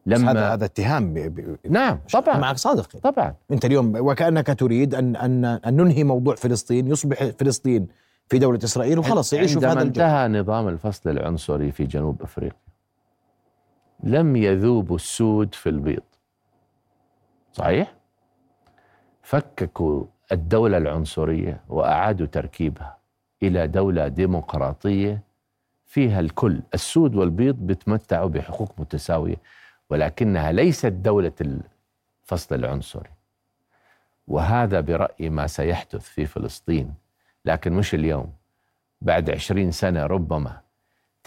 لما 0.05 0.31
هذا 0.31 0.53
هذا 0.53 0.65
اتهام 0.65 1.13
ب... 1.13 1.19
ب... 1.19 1.57
نعم 1.69 1.99
طبعا. 2.13 2.37
معك 2.37 2.57
صادق. 2.57 2.97
طبعا. 2.97 3.35
أنت 3.51 3.65
اليوم 3.65 3.93
وكأنك 3.95 4.59
تريد 4.59 4.95
ان 4.95 5.15
ان 5.15 5.45
أن 5.45 5.77
ننهي 5.77 6.03
موضوع 6.03 6.35
فلسطين 6.35 6.87
يصبح 6.87 7.23
فلسطين 7.23 7.87
في 8.29 8.39
دولة 8.39 8.59
إسرائيل 8.63 8.99
وخلص 8.99 9.33
يعيشوا 9.33 9.61
في 9.61 9.67
هذا 9.67 9.73
الجو. 9.73 9.87
انتهى 9.87 10.27
نظام 10.27 10.67
الفصل 10.67 11.09
العنصري 11.09 11.71
في 11.71 11.83
جنوب 11.83 12.21
أفريقيا 12.21 12.66
لم 14.03 14.35
يذوب 14.35 14.95
السود 14.95 15.55
في 15.55 15.69
البيض. 15.69 16.03
صحيح؟ 17.53 17.93
فككوا 19.21 20.05
الدولة 20.31 20.77
العنصرية 20.77 21.61
وأعادوا 21.69 22.27
تركيبها 22.27 22.97
إلى 23.43 23.67
دولة 23.67 24.07
ديمقراطية 24.07 25.21
فيها 25.85 26.19
الكل. 26.19 26.61
السود 26.73 27.15
والبيض 27.15 27.55
بيتمتعوا 27.55 28.29
بحقوق 28.29 28.71
متساوية 28.77 29.35
ولكنها 29.89 30.51
ليست 30.51 30.85
دولة 30.85 31.31
الفصل 31.41 32.55
العنصري. 32.55 33.09
وهذا 34.27 34.79
برأيي 34.79 35.29
ما 35.29 35.47
سيحدث 35.47 36.01
في 36.09 36.25
فلسطين 36.25 36.93
لكن 37.45 37.73
مش 37.73 37.93
اليوم. 37.95 38.33
بعد 39.01 39.29
عشرين 39.29 39.71
سنة 39.71 40.05
ربما 40.05 40.61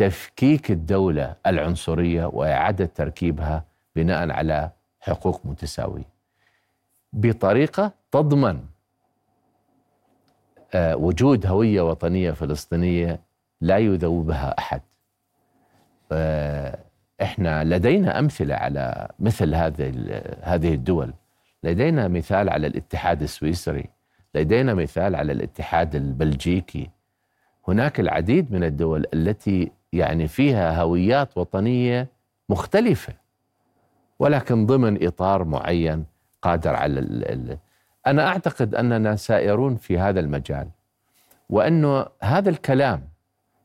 تفكيك 0.01 0.71
الدولة 0.71 1.37
العنصرية 1.47 2.25
وإعادة 2.25 2.85
تركيبها 2.85 3.65
بناء 3.97 4.31
على 4.31 4.71
حقوق 5.01 5.41
متساوية 5.47 6.09
بطريقة 7.13 7.93
تضمن 8.13 8.61
آه، 10.75 10.97
وجود 10.97 11.47
هوية 11.47 11.83
وطنية 11.83 12.31
فلسطينية 12.31 13.21
لا 13.61 13.79
يذوبها 13.79 14.55
أحد. 14.59 14.81
آه، 16.13 16.79
إحنا 17.23 17.65
لدينا 17.65 18.19
أمثلة 18.19 18.55
على 18.55 19.09
مثل 19.19 19.55
هذه 20.43 20.75
الدول. 20.75 21.15
لدينا 21.63 22.09
مثال 22.09 22.49
على 22.49 22.67
الاتحاد 22.67 23.23
السويسري، 23.23 23.89
لدينا 24.35 24.75
مثال 24.75 25.15
على 25.17 25.33
الاتحاد 25.33 25.95
البلجيكي. 25.95 26.91
هناك 27.69 28.01
العديد 28.01 28.53
من 28.53 28.65
الدول 28.65 29.07
التي 29.15 29.73
يعني 29.93 30.29
فيها 30.29 30.83
هويات 30.83 31.39
وطنية 31.39 32.09
مختلفة 32.49 33.13
ولكن 34.19 34.67
ضمن 34.67 35.07
إطار 35.07 35.45
معين 35.45 36.05
قادر 36.43 36.77
على 36.77 37.01
ال 37.01 37.59
أنا 38.07 38.27
أعتقد 38.29 38.75
أننا 38.75 39.17
سائرون 39.17 39.77
في 39.77 39.99
هذا 39.99 40.21
المجال 40.21 40.69
وأنه 41.51 42.07
هذا 42.23 42.51
الكلام 42.51 43.09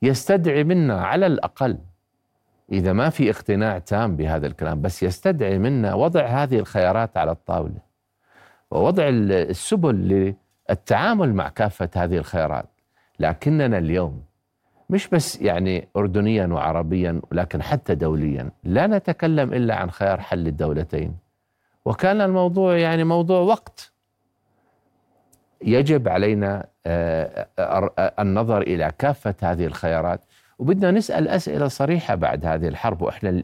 يستدعي 0.01 0.63
منا 0.63 1.01
على 1.05 1.27
الأقل 1.27 1.77
إذا 2.71 2.93
ما 2.93 3.09
في 3.09 3.29
اقتناع 3.29 3.79
تام 3.79 4.15
بهذا 4.15 4.47
الكلام 4.47 4.81
بس 4.81 5.03
يستدعي 5.03 5.57
منا 5.59 5.93
وضع 5.93 6.25
هذه 6.25 6.59
الخيارات 6.59 7.17
على 7.17 7.31
الطاولة 7.31 7.79
ووضع 8.71 9.03
السبل 9.09 10.35
للتعامل 10.69 11.33
مع 11.33 11.49
كافة 11.49 11.89
هذه 11.95 12.17
الخيارات 12.17 12.69
لكننا 13.19 13.77
اليوم 13.77 14.23
مش 14.89 15.07
بس 15.07 15.41
يعني 15.41 15.87
اردنيا 15.95 16.47
وعربيا 16.47 17.21
ولكن 17.31 17.61
حتى 17.61 17.95
دوليا. 17.95 18.51
لا 18.63 18.87
نتكلم 18.87 19.53
إلا 19.53 19.75
عن 19.75 19.91
خيار 19.91 20.21
حل 20.21 20.47
الدولتين. 20.47 21.15
وكان 21.85 22.21
الموضوع 22.21 22.77
يعني 22.77 23.03
موضوع 23.03 23.39
وقت. 23.39 23.91
يجب 25.61 26.07
علينا 26.07 26.65
آه، 26.85 27.47
آه، 27.59 28.13
النظر 28.19 28.61
إلى 28.61 28.91
كافة 28.97 29.35
هذه 29.41 29.65
الخيارات. 29.65 30.21
وبدنا 30.59 30.91
نسأل 30.91 31.27
أسئلة 31.27 31.67
صريحة 31.67 32.15
بعد 32.15 32.45
هذه 32.45 32.67
الحرب. 32.67 33.01
وإحنا 33.01 33.43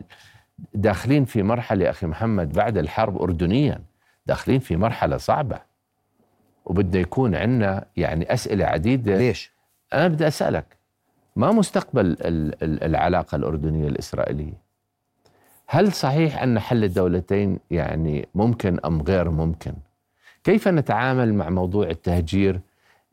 داخلين 0.73 1.25
في 1.25 1.43
مرحلة 1.43 1.89
أخي 1.89 2.07
محمد 2.07 2.53
بعد 2.53 2.77
الحرب 2.77 3.21
اردنيا 3.21 3.81
داخلين 4.25 4.59
في 4.59 4.75
مرحلة 4.75 5.17
صعبة. 5.17 5.59
وبدنا 6.65 7.01
يكون 7.01 7.35
عندنا 7.35 7.85
يعني 7.97 8.33
أسئلة 8.33 8.65
عديدة. 8.65 9.17
ليش؟ 9.17 9.53
أنا 9.93 10.07
بدي 10.07 10.27
أسألك. 10.27 10.80
ما 11.35 11.51
مستقبل 11.51 12.17
العلاقة 12.61 13.35
الأردنية 13.35 13.87
الإسرائيلية؟ 13.87 14.61
هل 15.67 15.91
صحيح 15.91 16.43
أن 16.43 16.59
حل 16.59 16.83
الدولتين 16.83 17.59
يعني 17.71 18.27
ممكن 18.35 18.79
أم 18.85 19.01
غير 19.01 19.29
ممكن؟ 19.29 19.73
كيف 20.43 20.67
نتعامل 20.67 21.33
مع 21.33 21.49
موضوع 21.49 21.89
التهجير 21.89 22.59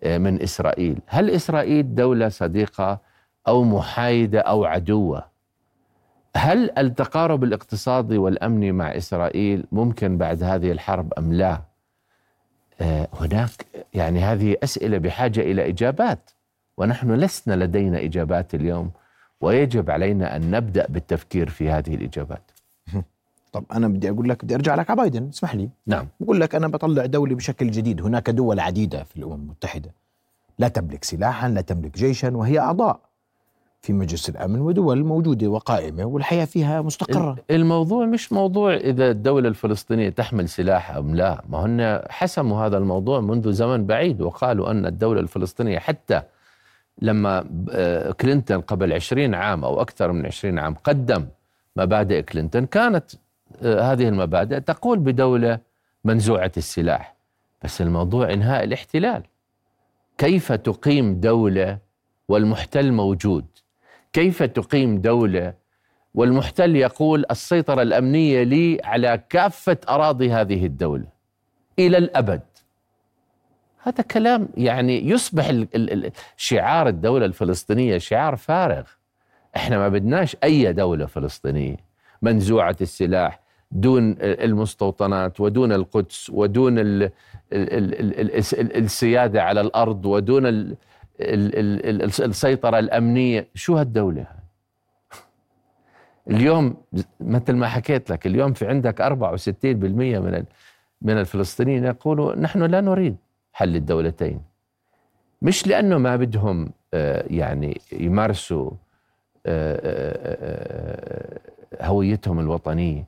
آه، 0.02 0.18
من 0.18 0.42
إسرائيل؟ 0.42 0.98
هل 1.06 1.30
إسرائيل 1.30 1.94
دولة 1.94 2.28
صديقة 2.28 3.00
أو 3.48 3.64
محايدة 3.64 4.40
أو 4.40 4.64
عدوة؟ 4.64 5.24
هل 6.36 6.70
التقارب 6.78 7.44
الاقتصادي 7.44 8.18
والأمني 8.18 8.72
مع 8.72 8.96
إسرائيل 8.96 9.64
ممكن 9.72 10.18
بعد 10.18 10.42
هذه 10.42 10.72
الحرب 10.72 11.12
أم 11.18 11.32
لا؟ 11.32 11.62
آه، 12.80 13.08
هناك 13.20 13.66
يعني 13.94 14.20
هذه 14.20 14.56
أسئلة 14.62 14.98
بحاجة 14.98 15.40
إلى 15.40 15.68
إجابات. 15.68 16.30
ونحن 16.78 17.12
لسنا 17.12 17.64
لدينا 17.64 18.04
إجابات 18.04 18.54
اليوم 18.54 18.90
ويجب 19.40 19.90
علينا 19.90 20.36
أن 20.36 20.50
نبدأ 20.50 20.86
بالتفكير 20.88 21.48
في 21.48 21.70
هذه 21.70 21.94
الإجابات. 21.94 22.50
طب 23.52 23.64
أنا 23.72 23.88
بدي 23.88 24.10
أقول 24.10 24.28
لك 24.28 24.44
بدي 24.44 24.54
أرجع 24.54 24.74
لك 24.74 24.90
على 24.90 24.96
بايدن 24.96 25.28
اسمح 25.28 25.54
لي. 25.54 25.68
نعم. 25.86 26.06
بقول 26.20 26.40
لك 26.40 26.54
أنا 26.54 26.68
بطلع 26.68 27.06
دولة 27.06 27.34
بشكل 27.34 27.70
جديد 27.70 28.02
هناك 28.02 28.30
دول 28.30 28.60
عديدة 28.60 29.04
في 29.04 29.16
الأمم 29.16 29.34
المتحدة. 29.34 29.90
لا 30.58 30.68
تملك 30.68 31.04
سلاحا 31.04 31.48
لا 31.48 31.60
تملك 31.60 31.98
جيشا 31.98 32.36
وهي 32.36 32.58
أعضاء 32.58 33.00
في 33.80 33.92
مجلس 33.92 34.28
الأمن 34.28 34.60
ودول 34.60 35.04
موجودة 35.04 35.48
وقائمة 35.48 36.04
والحياة 36.04 36.44
فيها 36.44 36.82
مستقرة. 36.82 37.36
الموضوع 37.50 38.06
مش 38.06 38.32
موضوع 38.32 38.74
إذا 38.74 39.10
الدولة 39.10 39.48
الفلسطينية 39.48 40.08
تحمل 40.08 40.48
سلاح 40.48 40.90
أم 40.90 41.14
لا. 41.14 41.42
ما 41.48 41.58
هن 41.58 42.02
حسموا 42.10 42.66
هذا 42.66 42.78
الموضوع 42.78 43.20
منذ 43.20 43.52
زمن 43.52 43.86
بعيد 43.86 44.20
وقالوا 44.20 44.70
أن 44.70 44.86
الدولة 44.86 45.20
الفلسطينية 45.20 45.78
حتى 45.78 46.22
لما 47.02 47.48
آه، 47.70 48.12
كلينتون 48.12 48.60
قبل 48.60 48.92
20 48.92 49.34
عام 49.34 49.64
أو 49.64 49.80
أكثر 49.80 50.12
من 50.12 50.26
20 50.26 50.58
عام 50.58 50.74
قدم 50.74 51.26
مبادئ 51.76 52.22
كلينتون 52.22 52.66
كانت 52.66 53.04
آه، 53.62 53.92
هذه 53.92 54.08
المبادئ 54.08 54.60
تقول 54.60 54.98
بدولة 54.98 55.58
منزوعة 56.04 56.52
السلاح. 56.56 57.14
بس 57.64 57.80
الموضوع 57.80 58.32
إنهاء 58.32 58.64
الاحتلال. 58.64 59.22
كيف 60.18 60.52
تقيم 60.52 61.20
دولة 61.20 61.78
والمحتل 62.28 62.92
موجود؟ 62.92 63.44
كيف 64.12 64.42
تقيم 64.42 65.00
دولة 65.00 65.54
والمحتل 66.14 66.76
يقول 66.76 67.24
السيطرة 67.30 67.82
الأمنية 67.82 68.42
لي 68.42 68.80
على 68.84 69.22
كافة 69.30 69.76
أراضي 69.88 70.32
هذه 70.32 70.66
الدولة؟ 70.66 71.06
إلى 71.78 71.98
الأبد. 71.98 72.40
هذا 73.88 74.02
كلام 74.02 74.48
يعني 74.56 75.08
يصبح 75.08 75.52
شعار 76.36 76.88
الدولة 76.88 77.26
الفلسطينية 77.26 77.98
شعار 77.98 78.36
فارغ. 78.36 78.82
إحنا 79.56 79.78
ما 79.78 79.88
بدناش 79.88 80.36
أي 80.44 80.72
دولة 80.72 81.06
فلسطينية. 81.06 81.76
منزوعة 82.22 82.76
السلاح 82.80 83.40
دون 83.70 84.16
المستوطنات 84.20 85.40
ودون 85.40 85.72
القدس 85.72 86.30
ودون 86.30 86.74
السيادة 88.52 89.42
على 89.42 89.60
الأرض 89.60 90.06
ودون 90.06 90.74
السيطرة 91.20 92.78
الأمنية. 92.78 93.48
شو 93.54 93.76
هالدولة 93.76 94.26
اليوم 96.30 96.76
مثل 97.20 97.52
ما 97.52 97.68
حكيت 97.68 98.10
لك 98.10 98.26
اليوم 98.26 98.52
في 98.52 98.66
عندك 98.66 99.02
64% 99.02 99.64
من 99.64 100.44
من 101.02 101.18
الفلسطينيين 101.18 101.84
يقولوا 101.84 102.36
نحن 102.36 102.62
لا 102.62 102.80
نريد. 102.80 103.16
حل 103.58 103.76
الدولتين. 103.76 104.40
مش 105.42 105.66
لأنه 105.66 105.98
ما 105.98 106.16
بدهم 106.16 106.70
آه، 106.94 107.24
يعني 107.30 107.80
يمارسوا 107.92 108.70
آه، 109.46 109.80
آه، 109.84 111.40
هويتهم 111.82 112.40
الوطنية 112.40 113.04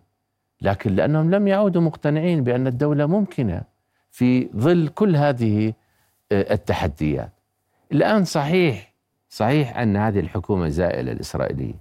لكن 0.62 0.94
لأنهم 0.94 1.30
لم 1.30 1.48
يعودوا 1.48 1.82
مقتنعين 1.82 2.44
بأن 2.44 2.66
الدولة 2.66 3.06
ممكنة 3.06 3.62
في 4.10 4.48
ظل 4.56 4.88
كل 4.88 5.16
هذه 5.16 5.72
التحديات. 6.32 7.32
الآن 7.92 8.24
صحيح 8.24 8.92
صحيح 9.28 9.78
أن 9.78 9.96
هذه 9.96 10.20
الحكومة 10.20 10.68
زائلة 10.68 11.12
الإسرائيلية 11.12 11.80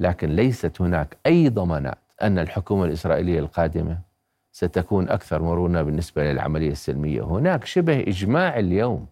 لكن 0.00 0.28
ليست 0.28 0.80
هناك 0.80 1.16
أي 1.26 1.48
ضمانات 1.48 1.98
أن 2.22 2.38
الحكومة 2.38 2.84
الإسرائيلية 2.84 3.38
القادمة 3.38 4.11
ستكون 4.52 5.08
أكثر 5.08 5.42
مرونة 5.42 5.82
بالنسبة 5.82 6.32
للعملية 6.32 6.70
السلمية. 6.70 7.22
هناك 7.22 7.64
شبه 7.64 8.00
إجماع 8.00 8.58
اليوم 8.58 9.06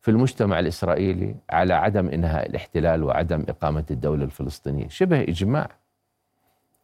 في 0.00 0.10
المجتمع 0.10 0.58
الإسرائيلي 0.58 1.34
على 1.50 1.74
عدم 1.74 2.08
إنهاء 2.08 2.46
الاحتلال 2.46 3.04
وعدم 3.04 3.44
إقامة 3.48 3.84
الدولة 3.90 4.24
الفلسطينية. 4.24 4.88
شبه 4.88 5.20
إجماع. 5.22 5.68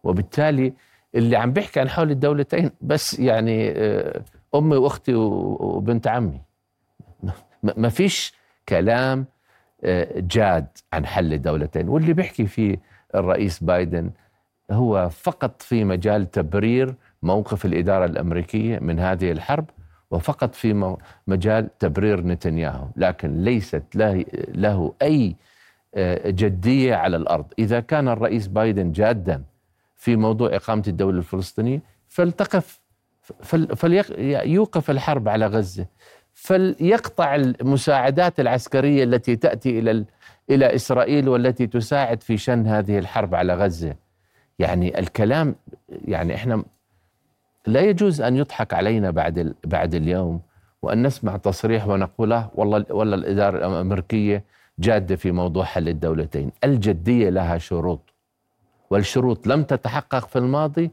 وبالتالي 0.05 0.72
اللي 1.14 1.37
عم 1.37 1.53
بيحكي 1.53 1.81
عن 1.81 1.88
حول 1.88 2.11
الدولتين 2.11 2.70
بس 2.81 3.18
يعني 3.18 3.70
آه، 3.70 4.22
أمي 4.55 4.77
وأختي 4.77 5.14
وبنت 5.14 6.07
عمي. 6.07 6.40
ما 7.62 7.88
فيش 7.88 8.35
كلام 8.68 9.27
آه، 9.85 10.20
جاد 10.20 10.66
عن 10.92 11.07
حل 11.07 11.33
الدولتين. 11.33 11.88
واللي 11.88 12.12
بيحكي 12.12 12.46
فيه 12.46 12.81
الرئيس 13.14 13.62
بايدن 13.62 14.11
هو 14.70 15.09
فقط 15.09 15.62
في 15.62 15.85
مجال 15.85 16.31
تبرير 16.31 16.94
موقف 17.25 17.65
الإدارة 17.65 18.05
الأمريكية 18.05 18.79
من 18.79 19.01
هذه 19.01 19.33
الحرب 19.33 19.65
وفقط 20.11 20.55
في 20.55 20.97
مجال 21.27 21.79
تبرير 21.79 22.21
نتنياهو. 22.21 22.87
لكن 22.97 23.45
ليست 23.45 23.83
له, 24.55 24.95
أي 25.03 25.37
آه، 25.95 26.31
جدية 26.31 26.95
على 26.95 27.17
الأرض. 27.17 27.47
إذا 27.59 27.81
كان 27.81 28.09
الرئيس 28.09 28.47
بايدن 28.47 28.93
جادا 28.93 29.43
في 29.97 30.17
موضوع 30.17 30.57
إقامة 30.57 30.83
الدولة 30.89 31.19
الفلسطينية 31.19 31.83
فلتقف 32.09 32.81
فليوقف 33.77 34.91
الحرب 34.91 35.29
على 35.29 35.47
غزة. 35.47 35.87
فليقطع 36.35 37.35
المساعدات 37.35 38.41
العسكرية 38.41 39.05
التي 39.05 39.37
تأتي 39.37 39.79
إلى 39.79 40.05
إلى 40.51 40.75
إسرائيل 40.75 41.29
والتي 41.29 41.67
تساعد 41.67 42.23
في 42.23 42.37
شن 42.37 42.67
هذه 42.67 42.99
الحرب 42.99 43.35
على 43.35 43.55
غزة. 43.55 43.95
يعني 44.59 44.99
الكلام 44.99 45.55
يعني 45.89 46.35
إحنا 46.35 46.65
لا 47.66 47.81
يجوز 47.81 48.20
أن 48.20 48.37
يضحك 48.37 48.74
علينا 48.74 49.11
بعد 49.11 49.55
بعد 49.64 49.94
اليوم 49.94 50.40
وأن 50.83 51.07
نسمع 51.07 51.37
تصريح 51.37 51.88
ونقول 51.88 52.33
آه 52.33 52.50
والله 52.55 52.85
والله 52.90 53.14
الإدارة 53.16 53.59
الأمريكية 53.59 54.44
جادة 54.79 55.16
في 55.16 55.33
موضوع 55.33 55.64
حل 55.64 55.88
الدولتين، 55.88 56.53
الجدية 56.64 57.31
لها 57.31 57.59
شروط 57.59 58.00
والشروط 58.90 59.46
لم 59.46 59.62
تتحقق 59.62 60.27
في 60.29 60.38
الماضي 60.38 60.90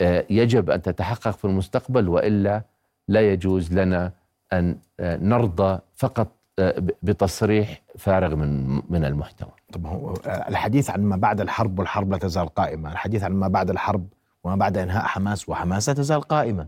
آه، 0.00 0.24
يجب 0.30 0.70
أن 0.70 0.82
تتحقق 0.82 1.30
في 1.30 1.44
المستقبل 1.44 2.08
وإلا 2.08 2.62
لا 3.08 3.32
يجوز 3.32 3.72
لنا 3.72 4.12
أن 4.52 4.78
آه، 5.00 5.16
نرضى 5.16 5.78
فقط 5.96 6.28
آه، 6.58 6.82
بتصريح 7.02 7.82
فارغ 7.98 8.36
من 8.36 8.74
من 8.74 9.04
المحتوى. 9.04 9.50
طب 9.72 9.86
هو 9.86 10.14
الحديث 10.26 10.90
عن 10.90 11.02
ما 11.02 11.16
بعد 11.16 11.40
الحرب 11.40 11.78
والحرب 11.78 12.12
لا 12.12 12.18
تزال 12.18 12.48
قائمة، 12.48 12.92
الحديث 12.92 13.22
عن 13.22 13.32
ما 13.32 13.48
بعد 13.48 13.70
الحرب 13.70 14.06
وما 14.46 14.56
بعد 14.56 14.78
إنهاء 14.78 15.04
حماس 15.04 15.48
وحماس 15.48 15.88
لا 15.88 15.94
تزال 15.94 16.20
قائمة، 16.20 16.66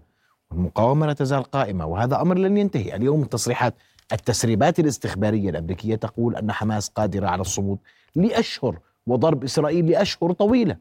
والمقاومة 0.51 1.07
لا 1.07 1.13
تزال 1.13 1.43
قائمة، 1.43 1.87
وهذا 1.87 2.21
أمر 2.21 2.39
لن 2.39 2.57
ينتهي، 2.57 2.97
اليوم 2.97 3.23
التصريحات 3.23 3.75
التسريبات 4.13 4.79
الاستخبارية 4.79 5.51
الأمريكية 5.51 5.97
تقول 5.97 6.37
أن 6.37 6.53
حماس 6.53 6.89
قادرة 6.89 7.27
على 7.27 7.41
الصمود 7.41 7.79
لأشهر 8.15 8.79
وضرب 9.07 9.45
إسرائيل 9.45 9.91
لأشهر 9.91 10.33
طويلة. 10.33 10.77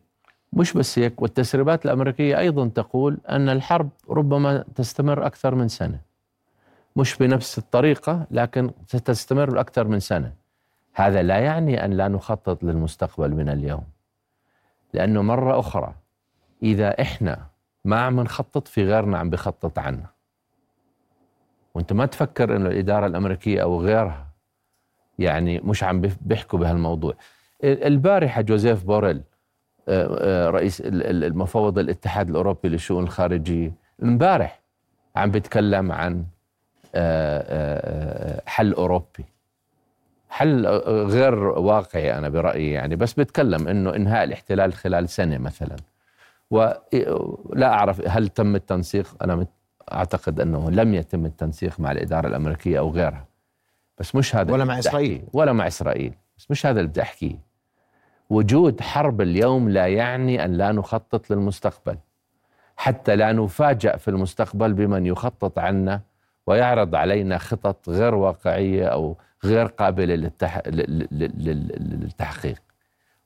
مش 0.53 0.73
بس 0.73 0.99
هيك 0.99 1.21
والتسريبات 1.21 1.85
الأمريكية 1.85 2.39
أيضا 2.39 2.67
تقول 2.67 3.17
أن 3.29 3.49
الحرب 3.49 3.89
ربما 4.09 4.65
تستمر 4.75 5.25
أكثر 5.25 5.55
من 5.55 5.67
سنة. 5.67 5.99
مش 6.95 7.17
بنفس 7.17 7.57
الطريقة 7.57 8.27
لكن 8.31 8.71
ستستمر 8.87 9.59
أكثر 9.59 9.87
من 9.87 9.99
سنة. 9.99 10.33
هذا 10.93 11.21
لا 11.21 11.39
يعني 11.39 11.85
أن 11.85 11.91
لا 11.93 12.07
نخطط 12.07 12.63
للمستقبل 12.63 13.31
من 13.35 13.49
اليوم. 13.49 13.83
لأنه 14.93 15.21
مرة 15.21 15.59
أخرى 15.59 15.93
إذا 16.63 17.01
إحنا 17.01 17.45
ما 17.85 18.01
عم 18.01 18.19
نخطط 18.19 18.67
في 18.67 18.83
غيرنا 18.83 19.17
عم 19.17 19.29
بخطط 19.29 19.79
عنا. 19.79 20.05
وأنت 21.75 21.93
ما 21.93 22.05
تفكر 22.05 22.55
إنه 22.55 22.69
الإدارة 22.69 23.05
الأمريكية 23.05 23.61
أو 23.61 23.81
غيرها 23.81 24.27
يعني 25.19 25.59
مش 25.59 25.83
عم 25.83 26.01
بيحكوا 26.21 26.59
بهالموضوع. 26.59 27.13
البارحة 27.63 28.41
جوزيف 28.41 28.83
بوريل 28.83 29.21
آه، 29.89 30.47
آه، 30.47 30.49
رئيس 30.49 30.81
المفوض 30.85 31.79
الاتحاد 31.79 32.29
الأوروبي 32.29 32.69
للشؤون 32.69 33.03
الخارجية 33.03 33.71
امبارح 34.03 34.59
عم 35.15 35.31
بيتكلم 35.31 35.91
عن 35.91 36.25
آه، 36.95 38.41
حل 38.45 38.73
أوروبي 38.73 39.25
حل 40.29 40.67
غير 40.85 41.35
واقعي 41.43 42.17
أنا 42.17 42.29
برأيي 42.29 42.71
يعني 42.71 42.95
بس 42.95 43.13
بتكلم 43.13 43.67
إنه 43.67 43.95
إنهاء 43.95 44.23
الاحتلال 44.23 44.73
خلال 44.73 45.09
سنة 45.09 45.37
مثلا 45.37 45.75
ولا 46.51 47.73
أعرف 47.73 48.07
هل 48.07 48.27
تم 48.27 48.55
التنسيق. 48.55 49.15
أنا 49.23 49.45
أعتقد 49.93 50.39
أنه 50.39 50.71
لم 50.71 50.93
يتم 50.93 51.25
التنسيق 51.25 51.79
مع 51.79 51.91
الإدارة 51.91 52.27
الأمريكية 52.27 52.79
أو 52.79 52.89
غيرها. 52.89 53.25
بس 53.97 54.15
مش 54.15 54.35
هذا 54.35 54.53
ولا 54.53 54.65
مع 54.65 54.79
إسرائيل. 54.79 55.23
ولا 55.33 55.53
مع 55.53 55.67
إسرائيل. 55.67 56.13
بس 56.37 56.51
مش 56.51 56.65
هذا 56.65 56.79
اللي 56.79 56.89
بدي 56.89 57.01
أحكيه. 57.01 57.39
وجود 58.29 58.81
حرب 58.81 59.21
اليوم 59.21 59.69
لا 59.69 59.87
يعني 59.87 60.45
أن 60.45 60.53
لا 60.53 60.71
نخطط 60.71 61.31
للمستقبل. 61.31 61.97
حتى 62.77 63.15
لا 63.15 63.31
نفاجأ 63.31 63.97
في 63.97 64.07
المستقبل 64.07 64.73
بمن 64.73 65.05
يخطط 65.05 65.59
عنا 65.59 66.01
ويعرض 66.47 66.95
علينا 66.95 67.37
خطط 67.37 67.89
غير 67.89 68.15
واقعية 68.15 68.87
أو 68.87 69.17
غير 69.43 69.65
قابلة 69.65 70.15
للتح... 70.15 70.61
للتحقيق. 70.67 72.61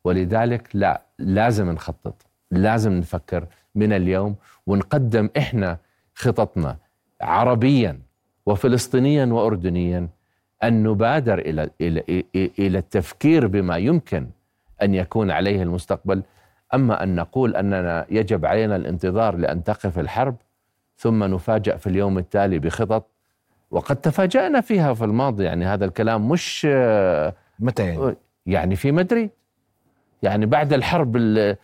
ولذلك 0.03 0.69
لا 0.73 1.01
لازم 1.19 1.69
نخطط. 1.69 2.25
لازم 2.51 2.91
نفكر 2.93 3.45
من 3.75 3.93
اليوم 3.93 4.35
ونقدم 4.67 5.29
إحنا 5.37 5.77
خططنا 6.15 6.77
عربيا 7.21 7.99
وفلسطينيا 8.45 9.25
واردنيا 9.25 10.07
أن 10.63 10.83
نبادر 10.83 11.39
إلى 11.39 11.69
إلى 11.81 12.23
إلى 12.35 12.77
التفكير 12.77 13.47
بما 13.47 13.77
يمكن 13.77 14.27
أن 14.81 14.93
يكون 14.95 15.31
عليه 15.31 15.63
المستقبل. 15.63 16.23
أما 16.73 17.03
أن 17.03 17.15
نقول 17.15 17.55
أننا 17.55 18.05
يجب 18.09 18.45
علينا 18.45 18.75
الانتظار 18.75 19.35
لأن 19.37 19.63
تقف 19.63 19.99
الحرب 19.99 20.35
ثم 20.97 21.23
نفاجأ 21.23 21.77
في 21.77 21.87
اليوم 21.87 22.17
التالي 22.17 22.59
بخطط. 22.59 23.07
وقد 23.71 23.95
تفاجأنا 23.95 24.61
فيها 24.61 24.93
في 24.93 25.03
الماضي 25.03 25.43
يعني 25.43 25.65
هذا 25.65 25.85
الكلام 25.85 26.29
مش 26.29 26.65
متى 27.59 27.85
يعني؟ 27.85 28.15
يعني 28.45 28.75
في 28.75 28.91
مدريد. 28.91 29.29
يعني 30.23 30.45
بعد 30.45 30.73
الحرب 30.73 31.15
ال 31.15 31.37
ال 31.39 31.49
ال 31.49 31.57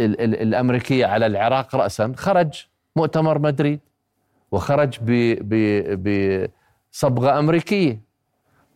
الأمريكية 0.00 1.06
على 1.06 1.26
العراق 1.26 1.76
رأسا 1.76 2.12
خرج 2.16 2.66
مؤتمر 2.96 3.38
مدريد 3.38 3.80
وخرج 4.52 4.98
بصبغة 6.92 7.38
أمريكية. 7.38 8.10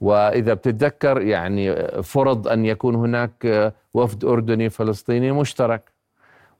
وإذا 0.01 0.55
بتتذكر 0.55 1.23
يعني 1.23 1.75
فرض 2.03 2.49
أن 2.49 2.65
يكون 2.67 2.95
هناك 2.95 3.73
وفد 3.95 4.25
أردني 4.25 4.71
فلسطيني 4.71 5.33
مشترك 5.33 5.93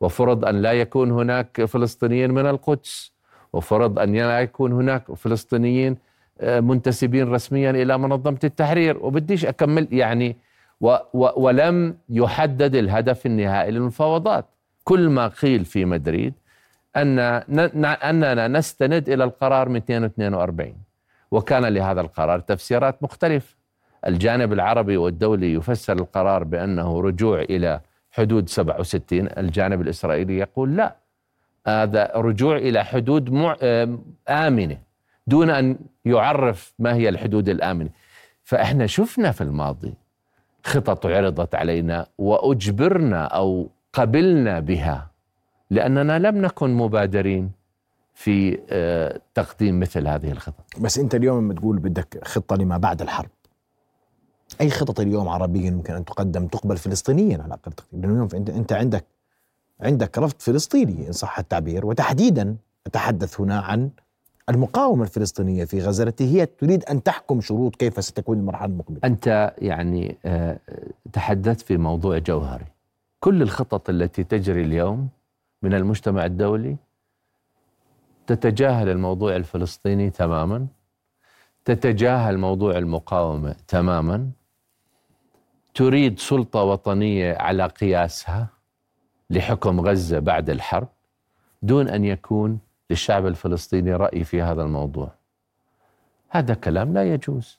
وفرض 0.01 0.45
أن 0.45 0.63
لا 0.63 0.73
يكون 0.73 1.11
هناك 1.11 1.65
فلسطينيين 1.65 2.31
من 2.31 2.47
القدس 2.47 3.13
وفرض 3.53 3.99
أن 3.99 4.15
لا 4.15 4.41
يكون 4.41 4.73
هناك 4.73 5.13
فلسطينيين 5.15 5.97
آه، 6.41 6.61
منتسبين 6.61 7.33
رسميا 7.33 7.71
إلى 7.71 7.99
منظمة 7.99 8.39
التحرير. 8.45 8.99
وبديش 9.07 9.47
أكمل 9.47 9.89
يعني 9.93 10.37
و 10.81 10.97
و 11.15 11.29
ولم 11.37 11.97
يحدد 12.09 12.75
الهدف 12.75 13.27
النهائي 13.27 13.71
للمفاوضات. 13.71 14.47
كل 14.85 15.09
ما 15.09 15.29
قيل 15.29 15.65
في 15.65 15.85
مدريد 15.85 16.35
أن 16.97 17.19
أننا 17.85 18.49
نستند 18.49 19.09
إلى 19.09 19.25
القرار 19.25 19.69
242 19.69 20.75
وكان 21.31 21.65
لهذا 21.65 22.01
القرار 22.01 22.41
تفسيرات 22.41 23.03
مختلفة. 23.03 23.55
الجانب 24.07 24.53
العربي 24.53 24.97
والدولي 24.97 25.53
يفسر 25.53 25.93
القرار 25.93 26.45
بأنه 26.45 27.01
رجوع 27.01 27.41
إلى 27.41 27.81
حدود 28.11 28.49
67 28.49 29.29
الجانب 29.39 29.81
الإسرائيلي 29.81 30.39
يقول 30.39 30.77
لا 30.77 30.97
هذا 31.67 32.13
رجوع 32.15 32.57
إلى 32.57 32.85
حدود 32.85 33.33
مع... 33.33 33.57
آمنة 34.29 34.79
دون 35.27 35.51
أن 35.51 35.79
يعرف 36.05 36.75
ما 36.79 36.95
هي 36.95 37.09
الحدود 37.09 37.49
الآمنة. 37.49 37.91
فإحنا 38.45 38.87
شفنا 38.87 39.31
في 39.33 39.41
الماضي 39.41 39.95
خطط 40.65 41.07
عرضت 41.07 41.55
علينا 41.55 42.07
وأجبرنا 42.19 43.25
أو 43.25 43.69
قبلنا 43.95 44.61
بها 44.61 45.11
لأننا 45.71 46.19
لم 46.19 46.37
نكن 46.37 46.71
مبادرين 46.71 47.51
في 48.15 48.59
آه، 48.71 49.21
تقديم 49.35 49.81
مثل 49.81 50.09
هذه 50.09 50.33
الخطط. 50.33 50.65
بس 50.81 50.99
أنت 50.99 51.15
اليوم 51.15 51.45
لما 51.45 51.55
تقول 51.55 51.79
بدك 51.79 52.21
خطة 52.25 52.57
لما 52.57 52.79
بعد 52.79 53.03
الحرب 53.03 53.31
أي 54.61 54.71
خطط 54.71 55.01
اليوم 55.01 55.29
عربيا 55.29 55.71
ممكن 55.71 55.95
أن 55.95 56.05
تقدم 56.05 56.47
تقبل 56.47 56.77
فلسطينيا 56.77 57.43
على 57.43 57.55
أقل 57.55 57.73
تقدير 57.73 58.01
لأنه 58.01 58.29
اليوم 58.35 58.57
أنت 58.57 58.73
عندك 58.73 59.05
عندك 59.81 60.19
رفض 60.19 60.37
فلسطيني 60.39 61.07
إن 61.07 61.13
صح 61.13 61.39
التعبير 61.39 61.87
وتحديدا 61.87 62.57
أتحدث 62.87 63.41
هنا 63.41 63.61
عن 63.61 63.91
المقاومة 64.49 65.03
الفلسطينية 65.05 65.65
في 65.65 65.81
غزة 65.81 66.05
التي 66.05 66.25
هي 66.35 66.47
تريد 66.47 66.85
أن 66.85 67.03
تحكم 67.03 67.41
شروط 67.41 67.77
كيف 67.77 68.05
ستكون 68.05 68.39
المرحلة 68.39 68.71
المقبلة. 68.73 69.01
أنت 69.05 69.55
يعني 69.59 70.17
آه، 70.25 70.59
تحدثت 71.13 71.61
في 71.61 71.77
موضوع 71.77 72.19
جوهري. 72.19 72.74
كل 73.25 73.43
الخطط 73.43 73.91
التي 73.91 74.25
تجري 74.25 74.63
اليوم 74.63 75.09
من 75.63 75.75
المجتمع 75.75 76.25
الدولي 76.25 76.77
تتجاهل 78.27 78.89
الموضوع 78.89 79.37
الفلسطيني 79.37 80.11
تماما 80.11 80.67
تتجاهل 81.65 82.39
موضوع 82.39 82.79
المقاومة 82.79 83.57
تماما 83.69 84.31
تريد 85.75 86.19
سلطة 86.19 86.63
وطنية 86.63 87.37
على 87.37 87.67
قياسها 87.67 88.49
لحكم 89.31 89.81
غزة 89.81 90.19
بعد 90.19 90.51
الحرب 90.51 90.89
دون 91.63 91.89
أن 91.89 92.05
يكون 92.05 92.59
للشعب 92.91 93.27
الفلسطيني 93.27 93.95
رأي 93.95 94.25
في 94.25 94.43
هذا 94.43 94.63
الموضوع. 94.63 95.13
هذا 96.29 96.55
كلام 96.55 96.95
لا 96.95 97.15
يجوز. 97.15 97.59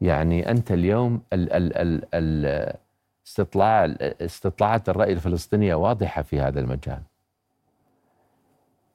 يعني 0.00 0.50
أنت 0.50 0.72
اليوم 0.72 1.22
ال 1.32 1.52
ال 1.52 1.76
ال 1.76 2.04
ال 2.14 2.85
استطلاع 3.26 3.84
استطلاعات 4.00 4.88
الرأي 4.88 5.12
الفلسطينية 5.12 5.74
واضحة 5.74 6.22
في 6.22 6.40
هذا 6.40 6.60
المجال. 6.60 7.02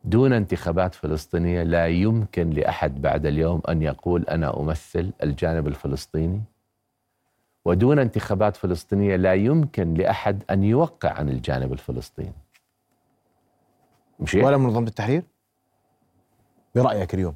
دون 0.04 0.34
انتخابات 0.34 0.96
فلسطينية 0.96 1.64
لا 1.64 1.88
يمكن 1.88 2.50
لأحد 2.50 3.02
بعد 3.02 3.26
اليوم 3.26 3.62
أن 3.70 3.82
يقول 3.82 4.24
أنا 4.24 4.60
أمثل 4.60 5.12
الجانب 5.24 5.68
الفلسطيني. 5.68 6.42
ودون 7.66 8.00
انتخابات 8.00 8.56
فلسطينية 8.56 9.16
لا 9.16 9.34
يمكن 9.34 9.94
لأحد 9.94 10.44
أن 10.50 10.64
يوقع 10.64 11.12
عن 11.12 11.30
الجانب 11.30 11.74
الفلسطيني. 11.74 12.34
مش 14.20 14.36
ولا 14.36 14.58
منظمة 14.58 14.88
التحرير؟ 14.88 15.24
برأيك 16.76 17.14
اليوم. 17.14 17.36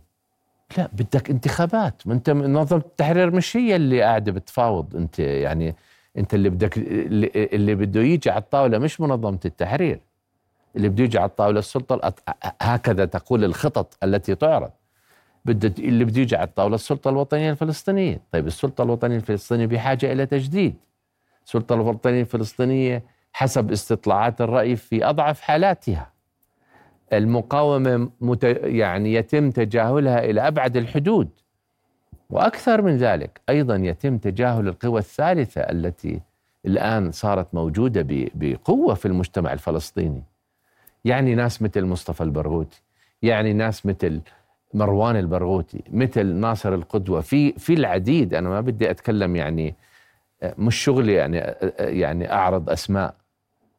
لا 0.77 0.89
بدك 0.93 1.29
انتخابات. 1.29 2.07
ما 2.07 2.13
أنت 2.13 2.29
منظمة 2.29 2.79
التحرير 2.79 3.31
مش 3.31 3.57
هي 3.57 3.75
اللي 3.75 4.01
قاعدة 4.01 4.31
بتفاوض. 4.31 4.95
أنت 4.95 5.19
يعني 5.19 5.75
انت 6.17 6.33
اللي 6.33 6.49
بدك 6.49 6.77
اللي 6.77 7.75
بده 7.75 8.01
يجي 8.01 8.29
على 8.29 8.41
الطاولة 8.41 8.77
مش 8.77 9.01
منظمة 9.01 9.39
التحرير 9.45 9.99
اللي 10.75 10.89
بده 10.89 11.03
يجي 11.03 11.17
على 11.17 11.29
الطاولة 11.29 11.59
السلطة 11.59 12.13
هكذا 12.61 13.05
تقول 13.05 13.43
الخطط 13.43 13.97
التي 14.03 14.35
تعرض 14.35 14.71
بده 15.45 15.73
اللي 15.79 16.05
بده 16.05 16.21
يجي 16.21 16.35
على 16.35 16.47
الطاولة 16.47 16.75
السلطة 16.75 17.09
الوطنية 17.09 17.51
الفلسطينية، 17.51 18.21
طيب 18.31 18.47
السلطة 18.47 18.83
الوطنية 18.83 19.15
الفلسطينية 19.15 19.65
بحاجة 19.65 20.11
إلى 20.11 20.25
تجديد. 20.25 20.75
السلطة 21.45 21.75
الوطنية 21.75 22.21
الفلسطينية 22.21 23.03
حسب 23.33 23.71
استطلاعات 23.71 24.41
الرأي 24.41 24.75
في 24.75 25.05
أضعف 25.05 25.41
حالاتها. 25.41 26.11
المقاومة 27.13 28.09
مت 28.21 28.43
يعني 28.63 29.13
يتم 29.13 29.51
تجاهلها 29.51 30.25
إلى 30.25 30.47
أبعد 30.47 30.77
الحدود 30.77 31.29
وأكثر 32.29 32.81
من 32.81 32.97
ذلك 32.97 33.41
أيضا 33.49 33.75
يتم 33.75 34.17
تجاهل 34.17 34.67
القوى 34.67 34.99
الثالثة 34.99 35.61
التي 35.61 36.21
الآن 36.65 37.11
صارت 37.11 37.47
موجودة 37.53 38.05
بقوة 38.35 38.93
في 38.93 39.05
المجتمع 39.05 39.53
الفلسطيني. 39.53 40.23
يعني 41.05 41.35
ناس 41.35 41.61
مثل 41.61 41.85
مصطفى 41.85 42.21
البرغوثي 42.23 42.81
يعني 43.21 43.53
ناس 43.53 43.85
مثل 43.85 44.21
مروان 44.73 45.15
البرغوثي 45.15 45.83
مثل 45.91 46.25
ناصر 46.25 46.73
القدوة. 46.73 47.21
في 47.21 47.51
في 47.51 47.73
العديد 47.73 48.33
أنا 48.33 48.49
ما 48.49 48.61
بدي 48.61 48.91
أتكلم 48.91 49.35
يعني 49.35 49.75
مش 50.57 50.75
شغلي 50.75 51.13
يعني 51.13 51.37
يعني 51.79 52.31
أعرض 52.31 52.69
أسماء 52.69 53.15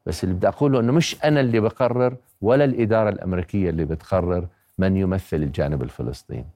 بس 0.06 0.24
اللي 0.24 0.34
بدي 0.34 0.48
أقوله 0.48 0.80
أنه 0.80 0.92
مش 0.92 1.24
أنا 1.24 1.40
اللي 1.40 1.60
بقرر 1.60 2.16
ولا 2.42 2.64
الإدارة 2.64 3.08
الأمريكية 3.08 3.70
اللي 3.70 3.84
بتقرر 3.84 4.46
من 4.78 4.96
يمثل 4.96 5.36
الجانب 5.36 5.82
الفلسطيني. 5.82 6.46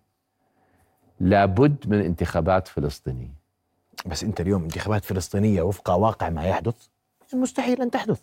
لابد 1.21 1.77
من 1.87 2.01
انتخابات 2.01 2.69
فلسطينية. 2.69 3.41
بس 4.07 4.25
أنت 4.25 4.41
اليوم 4.41 4.63
انتخابات 4.63 5.05
فلسطينية 5.05 5.63
وفق 5.63 5.91
واقع 5.91 6.29
ما 6.29 6.45
يحدث؟ 6.45 6.75
مستحيل 7.35 7.83
أن 7.83 7.91
تحدث. 7.91 8.21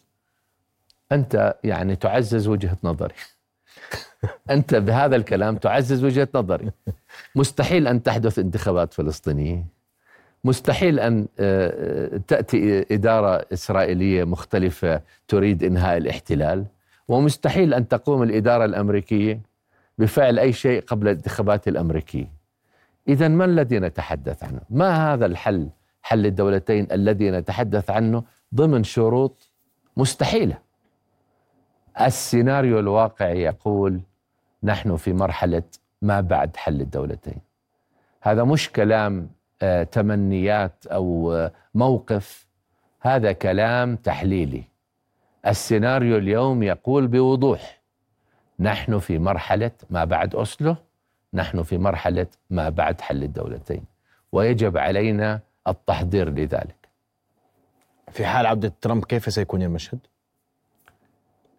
أنت 1.12 1.56
يعني 1.64 1.96
تعزز 1.96 2.48
وجهة 2.48 2.78
نظري. 2.84 3.14
أنت 4.50 4.76
بهذا 4.76 5.16
الكلام 5.16 5.58
تعزز 5.58 6.04
وجهة 6.04 6.28
نظري. 6.36 6.72
مستحيل 7.36 7.88
أن 7.88 8.04
تحدث 8.04 8.40
انتخابات 8.40 8.94
فلسطينية. 8.94 9.66
مستحيل 10.44 11.00
أن 11.00 11.28
آه، 11.40 12.22
تأتي 12.28 12.86
إدارة 12.94 13.46
إسرائيلية 13.54 14.24
مختلفة 14.24 15.02
تريد 15.28 15.64
إنهاء 15.64 15.98
الاحتلال. 15.98 16.66
ومستحيل 17.08 17.74
أن 17.74 17.88
تقوم 17.88 18.24
الإدارة 18.24 18.66
الأمريكية 18.66 19.40
بفعل 19.98 20.40
أي 20.40 20.54
شيء 20.54 20.82
قبل 20.82 21.08
الانتخابات 21.08 21.68
الأمريكية. 21.68 22.37
إذا 23.08 23.28
ما 23.28 23.46
الذي 23.46 23.80
نتحدث 23.80 24.44
عنه؟ 24.44 24.62
ما 24.70 25.14
هذا 25.14 25.26
الحل 25.26 25.70
حل 26.02 26.26
الدولتين 26.26 26.88
الذي 26.92 27.32
نتحدث 27.32 27.90
عنه 27.90 28.24
ضمن 28.56 28.84
شروط 28.84 29.50
مستحيلة؟ 29.98 30.58
السيناريو 32.02 32.80
الواقعي 32.80 33.42
يقول 33.42 34.02
نحن 34.64 34.96
في 34.96 35.14
مرحلة 35.14 35.64
ما 36.02 36.22
بعد 36.22 36.56
حل 36.56 36.82
الدولتين. 36.82 37.38
هذا 38.22 38.44
مش 38.44 38.72
كلام 38.72 39.30
آه، 39.62 39.84
تمنيات 39.84 40.88
أو 40.88 41.34
آه، 41.34 41.52
موقف 41.74 42.48
هذا 43.02 43.32
كلام 43.32 43.96
تحليلي. 43.96 44.64
السيناريو 45.48 46.18
اليوم 46.18 46.64
يقول 46.64 47.08
بوضوح 47.08 47.82
نحن 48.60 49.00
في 49.00 49.20
مرحلة 49.20 49.72
ما 49.90 50.04
بعد 50.04 50.36
أوسلو 50.36 50.76
نحن 51.34 51.64
في 51.64 51.78
مرحلة 51.78 52.28
ما 52.50 52.70
بعد 52.70 53.02
حل 53.02 53.24
الدولتين 53.24 53.84
ويجب 54.32 54.78
علينا 54.78 55.40
التحضير 55.68 56.30
لذلك. 56.30 56.88
في 58.12 58.26
حال 58.26 58.46
عودة 58.46 58.74
ترامب 58.82 59.06
كيف 59.06 59.34
سيكون 59.34 59.62
المشهد؟ 59.62 60.00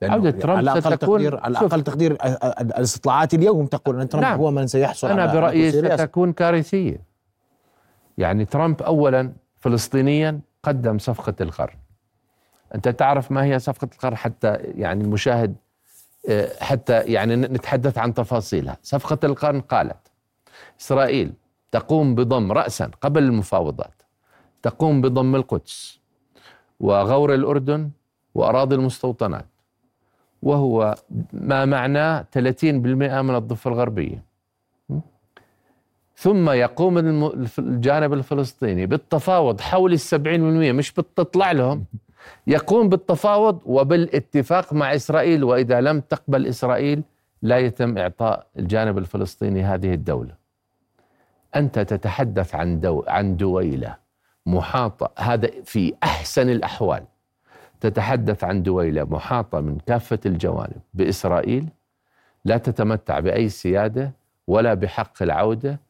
عودة 0.03 0.31
ترامب 0.31 0.59
على 0.59 0.71
أقل 0.71 0.97
تقدير 0.97 1.41
على 1.41 1.59
أقل 1.59 1.83
تقدير 1.83 2.13
الاستطلاعات 2.61 3.35
اليوم 3.35 3.67
تقول 3.67 4.01
أن 4.01 4.09
ترامب 4.09 4.25
نعم. 4.27 4.39
هو 4.41 4.51
من 4.51 4.67
سيحصل 4.67 5.11
أنا 5.11 5.23
على 5.23 5.33
برأيي 5.33 5.73
ستكون 5.97 6.33
كارثية. 6.33 7.01
يعني 8.19 8.45
ترامب 8.45 8.83
أولا 8.83 9.33
فلسطينيا 9.59 10.41
قدم 10.63 10.99
صفقة 10.99 11.35
القرن 11.41 11.77
أنت 12.75 12.89
تعرف 12.89 13.33
ما 13.33 13.45
هي 13.45 13.59
صفقة 13.59 13.89
القرن 13.95 14.17
حتى 14.17 14.55
يعني 14.55 15.05
المشاهد 15.05 15.55
حتى 16.61 17.01
يعني 17.03 17.37
نتحدث 17.37 17.99
عن 17.99 18.15
تفاصيلها. 18.15 18.77
صفقة 18.83 19.19
القرن 19.25 19.61
قالت 19.61 19.97
إسرائيل 20.81 21.33
تقوم 21.73 22.15
بضم 22.15 22.53
رأسا 22.53 22.91
قبل 23.01 23.23
المفاوضات 23.23 24.03
تقوم 24.63 25.01
بضم 25.01 25.37
القدس 25.37 25.99
وغور 26.81 27.35
الأردن 27.35 27.91
وأراضي 28.35 28.75
المستوطنات 28.75 29.47
وهو 30.43 30.95
ما 31.33 31.65
معناه 31.65 32.27
30% 32.33 32.65
من 33.23 33.35
الضفة 33.35 33.71
الغربية. 33.71 34.25
ثم 36.17 36.51
يقوم 36.51 36.99
الجانب 37.59 38.13
الفلسطيني 38.13 38.87
بالتفاوض 38.87 39.61
حول 39.61 39.93
السبعين 39.93 40.41
بالمئة 40.41 40.73
مش 40.73 40.93
بتطلع 40.93 41.53
لهم 41.53 41.85
يقوم 42.47 42.89
بالتفاوض 42.89 43.61
وبالاتفاق 43.67 44.73
مع 44.73 44.95
إسرائيل 44.95 45.45
وإذا 45.45 45.81
لم 45.81 46.01
تقبل 46.01 46.47
إسرائيل 46.47 47.03
لا 47.43 47.59
يتم 47.59 47.99
إعطاء 47.99 48.47
الجانب 48.59 48.99
الفلسطيني 48.99 49.63
هذه 49.63 49.95
الدولة. 49.95 50.35
أنت 51.57 51.79
تتحدث 51.79 52.55
عن 52.55 52.81
دو 52.81 53.05
عن 53.09 53.37
دويلة 53.37 53.97
محاطة 54.47 55.11
هذا 55.19 55.51
في 55.65 55.95
أحسن 56.03 56.51
الأحوال. 56.51 57.05
تتحدث 57.81 58.45
عن 58.45 58.63
دويلة 58.63 59.05
محاطة 59.05 59.61
من 59.61 59.79
كافة 59.87 60.19
الجوانب 60.27 60.81
بإسرائيل 60.95 61.69
لا 62.45 62.57
تتمتع 62.57 63.21
بأي 63.21 63.49
سيادة 63.49 64.13
ولا 64.47 64.75
بحق 64.75 65.23
العودة 65.23 65.81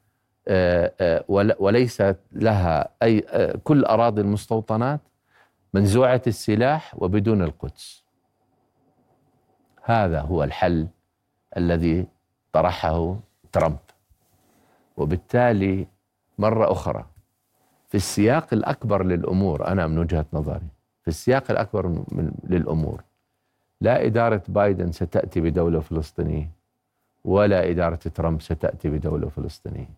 آه، 0.48 0.92
آه، 1.00 1.24
وليس 1.58 2.02
لها 2.32 2.88
أي 3.02 3.24
آه، 3.28 3.58
كل 3.64 3.84
أراضي 3.84 4.20
المستوطنات 4.20 5.00
منزوعة 5.74 6.22
السلاح 6.26 6.94
وبدون 7.02 7.42
القدس. 7.42 8.04
هذا 9.84 10.20
هو 10.20 10.44
الحل 10.44 10.88
الذي 11.56 12.06
طرحه 12.52 13.16
ترامب. 13.52 13.78
وبالتالي 14.96 15.86
مرة 16.38 16.72
أخرى 16.72 17.06
في 17.88 17.94
السياق 17.94 18.46
الأكبر 18.52 19.02
للأمور 19.02 19.66
أنا 19.66 19.86
من 19.86 19.98
وجهة 19.98 20.26
نظري 20.32 20.68
في 21.02 21.08
السياق 21.08 21.50
الأكبر 21.50 21.86
من 21.86 22.32
للأمور 22.44 23.02
لا 23.80 24.06
إدارة 24.06 24.42
بايدن 24.48 24.92
ستأتي 24.92 25.40
بدولة 25.40 25.80
فلسطينية 25.80 26.50
ولا 27.24 27.70
إدارة 27.70 27.96
ترامب 28.14 28.42
ستأتي 28.42 28.88
بدولة 28.90 29.28
فلسطينية. 29.28 29.97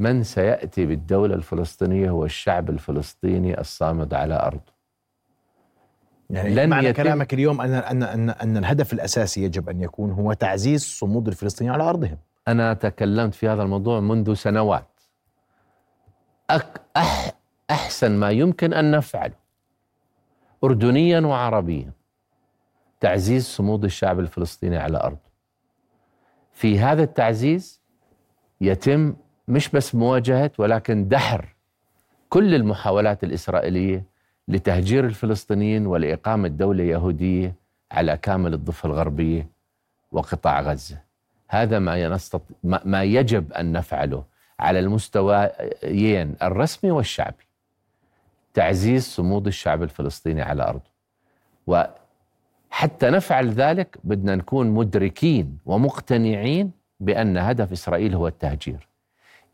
من 0.00 0.22
سيأتي 0.22 0.86
بالدولة 0.86 1.34
الفلسطينية 1.34 2.10
هو 2.10 2.24
الشعب 2.24 2.70
الفلسطيني 2.70 3.60
الصامد 3.60 4.14
على 4.14 4.34
أرضه. 4.34 4.72
يعني 6.30 6.54
لن 6.54 6.68
معنى 6.68 6.88
يتم 6.88 7.02
كلامك 7.02 7.34
اليوم 7.34 7.60
أن, 7.60 7.74
أن, 7.74 8.02
أن, 8.02 8.30
أن 8.30 8.56
الهدف 8.56 8.92
الأساسي 8.92 9.44
يجب 9.44 9.68
أن 9.68 9.80
يكون 9.80 10.10
هو 10.10 10.32
تعزيز 10.32 10.84
صمود 10.84 11.28
الفلسطينيين 11.28 11.74
على 11.74 11.82
أرضهم. 11.82 12.18
أنا 12.48 12.74
تكلمت 12.74 13.34
في 13.34 13.48
هذا 13.48 13.62
الموضوع 13.62 14.00
منذ 14.00 14.34
سنوات. 14.34 15.00
أك 16.50 16.80
أح 16.96 17.32
أحسن 17.70 18.10
ما 18.12 18.30
يمكن 18.30 18.72
أن 18.72 18.90
نفعله 18.90 19.34
أردنيا 20.64 21.20
وعربيا 21.20 21.92
تعزيز 23.00 23.44
صمود 23.46 23.84
الشعب 23.84 24.20
الفلسطيني 24.20 24.76
على 24.76 24.98
أرضه. 24.98 25.30
في 26.52 26.78
هذا 26.78 27.02
التعزيز 27.02 27.80
يتم 28.60 29.16
مش 29.50 29.68
بس 29.68 29.94
مواجهة 29.94 30.50
ولكن 30.58 31.08
دحر 31.08 31.54
كل 32.28 32.54
المحاولات 32.54 33.24
الإسرائيلية 33.24 34.04
لتهجير 34.48 35.04
الفلسطينيين 35.04 35.86
ولإقامة 35.86 36.48
دولة 36.48 36.84
يهودية 36.84 37.54
على 37.92 38.16
كامل 38.16 38.54
الضفة 38.54 38.86
الغربية 38.86 39.48
وقطاع 40.12 40.60
غزة. 40.60 40.98
هذا 41.48 41.78
ما, 41.78 41.96
ينستط... 41.96 42.42
ما 42.62 43.02
يجب 43.04 43.52
أن 43.52 43.72
نفعله 43.72 44.24
على 44.60 44.78
المستويين 44.78 46.34
الرسمي 46.42 46.90
والشعبي. 46.90 47.46
تعزيز 48.54 49.04
صمود 49.06 49.46
الشعب 49.46 49.82
الفلسطيني 49.82 50.42
على 50.42 50.62
أرضه. 50.62 50.90
وحتى 51.66 53.10
نفعل 53.10 53.50
ذلك 53.50 53.98
بدنا 54.04 54.34
نكون 54.34 54.70
مدركين 54.70 55.58
ومقتنعين 55.66 56.70
بأن 57.00 57.36
هدف 57.36 57.72
إسرائيل 57.72 58.14
هو 58.14 58.28
التهجير. 58.28 58.89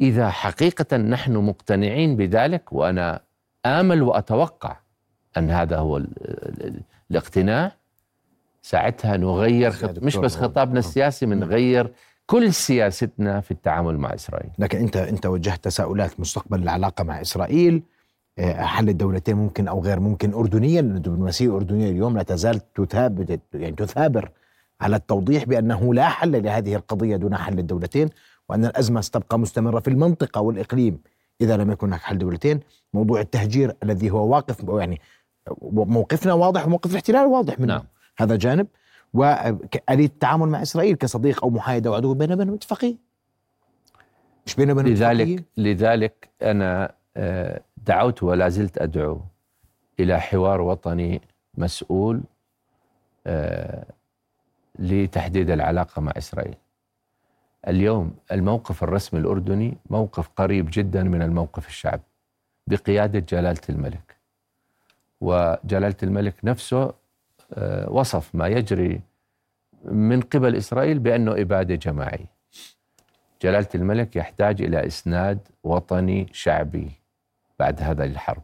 إذا 0.00 0.30
حقيقة 0.30 0.96
نحن 0.96 1.36
مقتنعين 1.36 2.16
بذلك 2.16 2.72
وأنا 2.72 3.20
آمل 3.66 4.02
وأتوقع 4.02 4.76
أن 5.36 5.50
هذا 5.50 5.78
هو 5.78 6.02
الاقتناع 7.10 7.72
ساعتها 8.62 9.16
نغير 9.16 9.70
خط... 9.70 9.98
مش 9.98 10.16
بس 10.16 10.36
خطابنا 10.36 10.78
السياسي 10.78 11.26
بنغير 11.26 11.92
كل 12.26 12.52
سياستنا 12.54 13.40
في 13.40 13.50
التعامل 13.50 13.98
مع 13.98 14.14
إسرائيل. 14.14 14.50
لكن 14.58 14.78
انت 14.78 14.96
أنت 14.96 15.26
وجهت 15.26 15.64
تساؤلات 15.64 16.20
مستقبل 16.20 16.62
العلاقة 16.62 17.04
مع 17.04 17.20
إسرائيل. 17.20 17.82
آه، 18.38 18.62
حل 18.62 18.88
الدولتين 18.88 19.36
ممكن 19.36 19.68
أو 19.68 19.80
غير 19.80 20.00
ممكن 20.00 20.34
اردنيا؟ 20.34 20.80
الدبلوماسيه 20.80 21.46
الاردنيه 21.46 21.90
اليوم 21.90 22.16
لا 22.16 22.22
تزال 22.22 22.72
تثابر 22.74 23.38
يعني 23.54 23.76
تثابر 23.76 24.30
على 24.80 24.96
التوضيح 24.96 25.44
بأنه 25.44 25.94
لا 25.94 26.08
حل 26.08 26.42
لهذه 26.42 26.74
القضية 26.74 27.16
دون 27.16 27.36
حل 27.36 27.58
الدولتين. 27.58 28.08
وأن 28.48 28.64
الأزمة 28.64 29.00
ستبقى 29.00 29.38
مستمرة 29.38 29.80
في 29.80 29.88
المنطقة 29.88 30.40
والإقليم. 30.40 31.00
إذا 31.40 31.56
لم 31.56 31.70
يكن 31.70 31.86
هناك 31.86 32.00
حل 32.00 32.18
دولتين 32.18 32.60
موضوع 32.94 33.20
التهجير 33.20 33.76
الذي 33.82 34.10
هو 34.10 34.28
واقف 34.28 34.64
يعني 34.68 35.00
موقفنا 35.62 36.32
واضح 36.32 36.66
وموقف 36.66 36.90
الاحتلال 36.90 37.26
واضح 37.26 37.60
منه. 37.60 37.74
نعم. 37.74 37.84
هذا 38.18 38.36
جانب. 38.36 38.66
وآلية 39.14 40.06
التعامل 40.06 40.48
مع 40.48 40.62
إسرائيل 40.62 40.96
كصديق 40.96 41.44
أو 41.44 41.50
محايد 41.50 41.86
أو 41.86 41.94
عدو 41.94 42.14
بيننا 42.14 42.34
وبينهم 42.34 42.54
إتفاقية. 42.54 42.96
مش 44.46 44.54
بيننا 44.54 44.72
وبينهم 44.72 44.92
لذلك 44.92 45.44
لذلك 45.56 46.28
أنا 46.42 46.94
آه، 47.16 47.60
دعوت 47.86 48.22
ولا 48.22 48.48
زلت 48.48 48.78
أدعو 48.78 49.20
إلى 50.00 50.20
حوار 50.20 50.60
وطني 50.60 51.20
مسؤول 51.54 52.22
آه، 53.26 53.86
لتحديد 54.78 55.50
العلاقة 55.50 56.00
مع 56.00 56.12
إسرائيل. 56.16 56.54
اليوم 57.68 58.14
الموقف 58.32 58.82
الرسمي 58.82 59.20
الأردني 59.20 59.76
موقف 59.90 60.28
قريب 60.36 60.68
جدا 60.72 61.02
من 61.02 61.22
الموقف 61.22 61.68
الشعبي 61.68 62.02
بقيادة 62.66 63.18
جلالة 63.18 63.60
الملك. 63.68 64.16
وجلالة 65.20 65.96
الملك 66.02 66.34
نفسه 66.44 66.94
آه، 67.54 67.90
وصف 67.90 68.34
ما 68.34 68.46
يجري 68.48 69.00
من 69.84 70.20
قبل 70.20 70.56
إسرائيل 70.56 70.98
بأنه 70.98 71.32
إبادة 71.40 71.74
جماعية. 71.74 72.36
جلالة 73.42 73.68
الملك 73.74 74.16
يحتاج 74.16 74.62
إلى 74.62 74.86
إسناد 74.86 75.38
وطني 75.64 76.26
شعبي 76.32 76.90
بعد 77.58 77.82
هذه 77.82 78.04
الحرب 78.04 78.42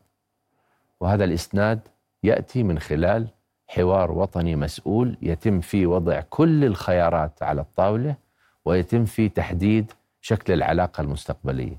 وهذا 1.00 1.24
الإسناد 1.24 1.80
يأتي 2.22 2.62
من 2.62 2.78
خلال 2.78 3.28
حوار 3.68 4.12
وطني 4.12 4.56
مسؤول 4.56 5.16
يتم 5.22 5.60
فيه 5.60 5.86
وضع 5.86 6.20
كل 6.30 6.64
الخيارات 6.64 7.42
على 7.42 7.60
الطاولة 7.60 8.16
ويتم 8.64 9.04
فيه 9.04 9.28
تحديد 9.30 9.92
شكل 10.20 10.52
العلاقة 10.52 11.00
المستقبلية. 11.00 11.78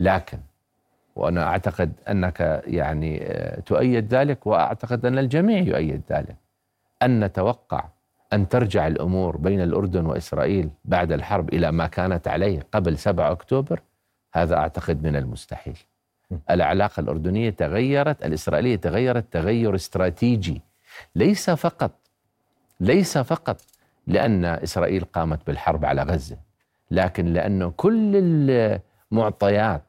لكن 0.00 0.38
وأنا 1.16 1.44
أعتقد 1.44 1.92
أنك 2.08 2.62
يعني 2.66 3.22
آه، 3.22 3.60
تؤيد 3.60 4.14
ذلك 4.14 4.46
وأعتقد 4.46 5.06
أن 5.06 5.18
الجميع 5.18 5.58
يؤيد 5.58 6.02
ذلك. 6.10 6.36
أن 7.02 7.24
نتوقع 7.24 7.84
أن 8.32 8.48
ترجع 8.48 8.86
الأمور 8.86 9.36
بين 9.36 9.60
الأردن 9.60 10.06
وإسرائيل 10.06 10.70
بعد 10.84 11.12
الحرب 11.12 11.54
إلى 11.54 11.72
ما 11.72 11.86
كانت 11.86 12.28
عليه 12.28 12.66
قبل 12.72 12.98
7 12.98 13.32
أكتوبر 13.32 13.80
هذا 14.34 14.56
أعتقد 14.56 15.02
من 15.06 15.16
المستحيل. 15.16 15.78
العلاقة 16.50 17.00
الأردنية 17.00 17.50
تغيرت 17.50 18.24
الإسرائيلية 18.24 18.76
تغيرت 18.76 19.32
تغير 19.32 19.74
استراتيجي. 19.74 20.62
ليس 21.14 21.50
فقط 21.50 21.90
ليس 22.80 23.18
فقط 23.18 23.60
لأن 24.06 24.44
إسرائيل 24.44 25.04
قامت 25.04 25.46
بالحرب 25.46 25.84
على 25.84 26.02
غزة. 26.02 26.36
لكن 26.90 27.32
لأنه 27.32 27.72
كل 27.76 28.12
المعطيات 29.12 29.82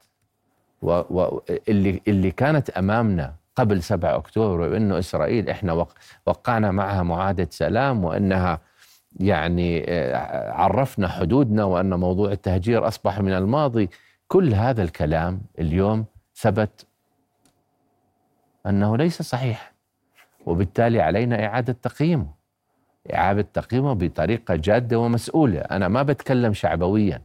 واللي 0.81 2.01
اللي 2.07 2.31
كانت 2.31 2.69
أمامنا 2.69 3.33
قبل 3.55 3.83
7 3.83 4.15
أكتوبر 4.15 4.59
وإنه 4.61 4.99
إسرائيل 4.99 5.49
إحنا 5.49 5.85
وقعنا 6.25 6.71
معها 6.71 7.03
معاهدة 7.03 7.47
سلام 7.51 8.03
وإنها 8.03 8.59
يعني 9.19 9.85
آه، 9.87 10.51
عرفنا 10.51 11.07
حدودنا 11.07 11.63
وإن 11.63 11.93
موضوع 11.93 12.31
التهجير 12.31 12.87
أصبح 12.87 13.19
من 13.19 13.33
الماضي. 13.33 13.89
كل 14.27 14.53
هذا 14.53 14.83
الكلام 14.83 15.41
اليوم 15.59 16.05
ثبت 16.35 16.85
أنه 18.65 18.97
ليس 18.97 19.21
صحيح 19.21 19.73
وبالتالي 20.45 21.01
علينا 21.01 21.45
إعادة 21.45 21.75
تقييمه. 21.81 22.27
إعادة 23.13 23.47
تقييمه 23.53 23.93
بطريقة 23.93 24.55
جادة 24.55 24.99
ومسؤولة. 24.99 25.59
أنا 25.59 25.87
ما 25.87 26.03
بتكلم 26.03 26.53
شعبويا. 26.53 27.21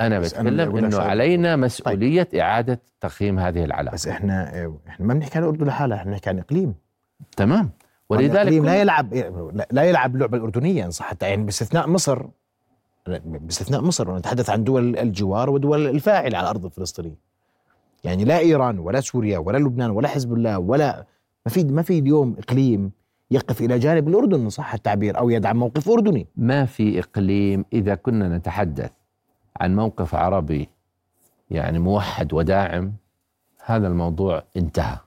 أنا 0.00 0.20
بتكلم 0.20 0.76
إنه 0.76 0.98
علينا 0.98 1.56
مسؤولية 1.56 2.22
طيب. 2.22 2.40
إعادة 2.40 2.80
تقييم 3.00 3.38
هذه 3.38 3.64
العلاقة. 3.64 3.94
بس 3.94 4.08
إحنا 4.08 4.66
إحنا 4.88 5.06
ما 5.06 5.14
بنحكي 5.14 5.38
عن 5.38 5.44
الأردن 5.44 5.66
لحالها 5.66 5.96
إحنا 5.96 6.10
بنحكي 6.10 6.30
عن 6.30 6.38
إقليم. 6.38 6.74
تمام. 7.36 7.70
ولذلك 8.08 8.52
لا 8.52 8.80
يلعب 8.80 9.14
لا 9.70 9.82
يلعب 9.82 10.14
اللعبه 10.14 10.36
الأردنية 10.38 10.84
إن 10.84 10.90
صح 10.90 11.12
يعني 11.22 11.44
باستثناء 11.44 11.88
مصر 11.88 12.26
باستثناء 13.06 13.80
مصر 13.80 14.16
نتحدث 14.16 14.50
عن 14.50 14.64
دول 14.64 14.98
الجوار 14.98 15.50
ودول 15.50 15.86
الفاعلة 15.86 16.38
على 16.38 16.44
الأرض 16.44 16.64
الفلسطينيه 16.64 17.18
يعني 18.04 18.24
لا 18.24 18.38
إيران 18.38 18.78
ولا 18.78 19.00
سوريا 19.00 19.38
ولا 19.38 19.58
لبنان 19.58 19.90
ولا 19.90 20.08
حزب 20.08 20.32
الله 20.32 20.58
ولا 20.58 21.06
ما 21.46 21.52
في 21.52 21.64
ما 21.64 21.82
في 21.82 21.98
اليوم 21.98 22.36
إقليم 22.38 22.90
يقف 23.30 23.60
إلى 23.60 23.78
جانب 23.78 24.08
الأردن 24.08 24.40
ان 24.40 24.50
صح 24.50 24.74
التعبير 24.74 25.18
أو 25.18 25.30
يدعم 25.30 25.56
موقف 25.56 25.88
أردني. 25.88 26.26
ما 26.36 26.64
في 26.64 26.98
إقليم 26.98 27.64
إذا 27.72 27.94
كنا 27.94 28.36
نتحدث 28.36 28.92
عن 29.60 29.76
موقف 29.76 30.14
عربي 30.14 30.68
يعني 31.50 31.78
موحد 31.78 32.32
وداعم 32.32 32.92
هذا 33.64 33.86
الموضوع 33.88 34.42
انتهى. 34.56 34.98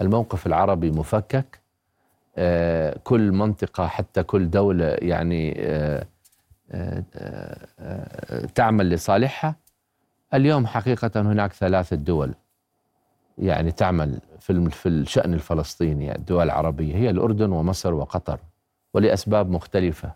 الموقف 0.00 0.46
العربي 0.46 0.90
مفكك 0.90 1.60
آه، 2.38 2.98
كل 3.04 3.32
منطقة 3.32 3.86
حتى 3.86 4.22
كل 4.22 4.50
دولة 4.50 4.84
يعني 4.84 5.54
آه، 5.58 6.06
آه، 6.70 8.46
تعمل 8.54 8.90
لصالحها. 8.90 9.56
اليوم 10.34 10.66
حقيقة 10.66 11.20
هناك 11.20 11.52
ثلاثة 11.52 11.96
دول 11.96 12.34
يعني 13.38 13.72
تعمل 13.72 14.20
في 14.46 14.70
في 14.70 14.88
الشأن 14.88 15.34
الفلسطيني 15.34 16.14
الدول 16.14 16.44
العربية 16.44 16.94
هي 16.96 17.10
الأردن 17.10 17.52
ومصر 17.52 17.94
وقطر 17.94 18.38
ولأسباب 18.94 19.50
مختلفة 19.50 20.12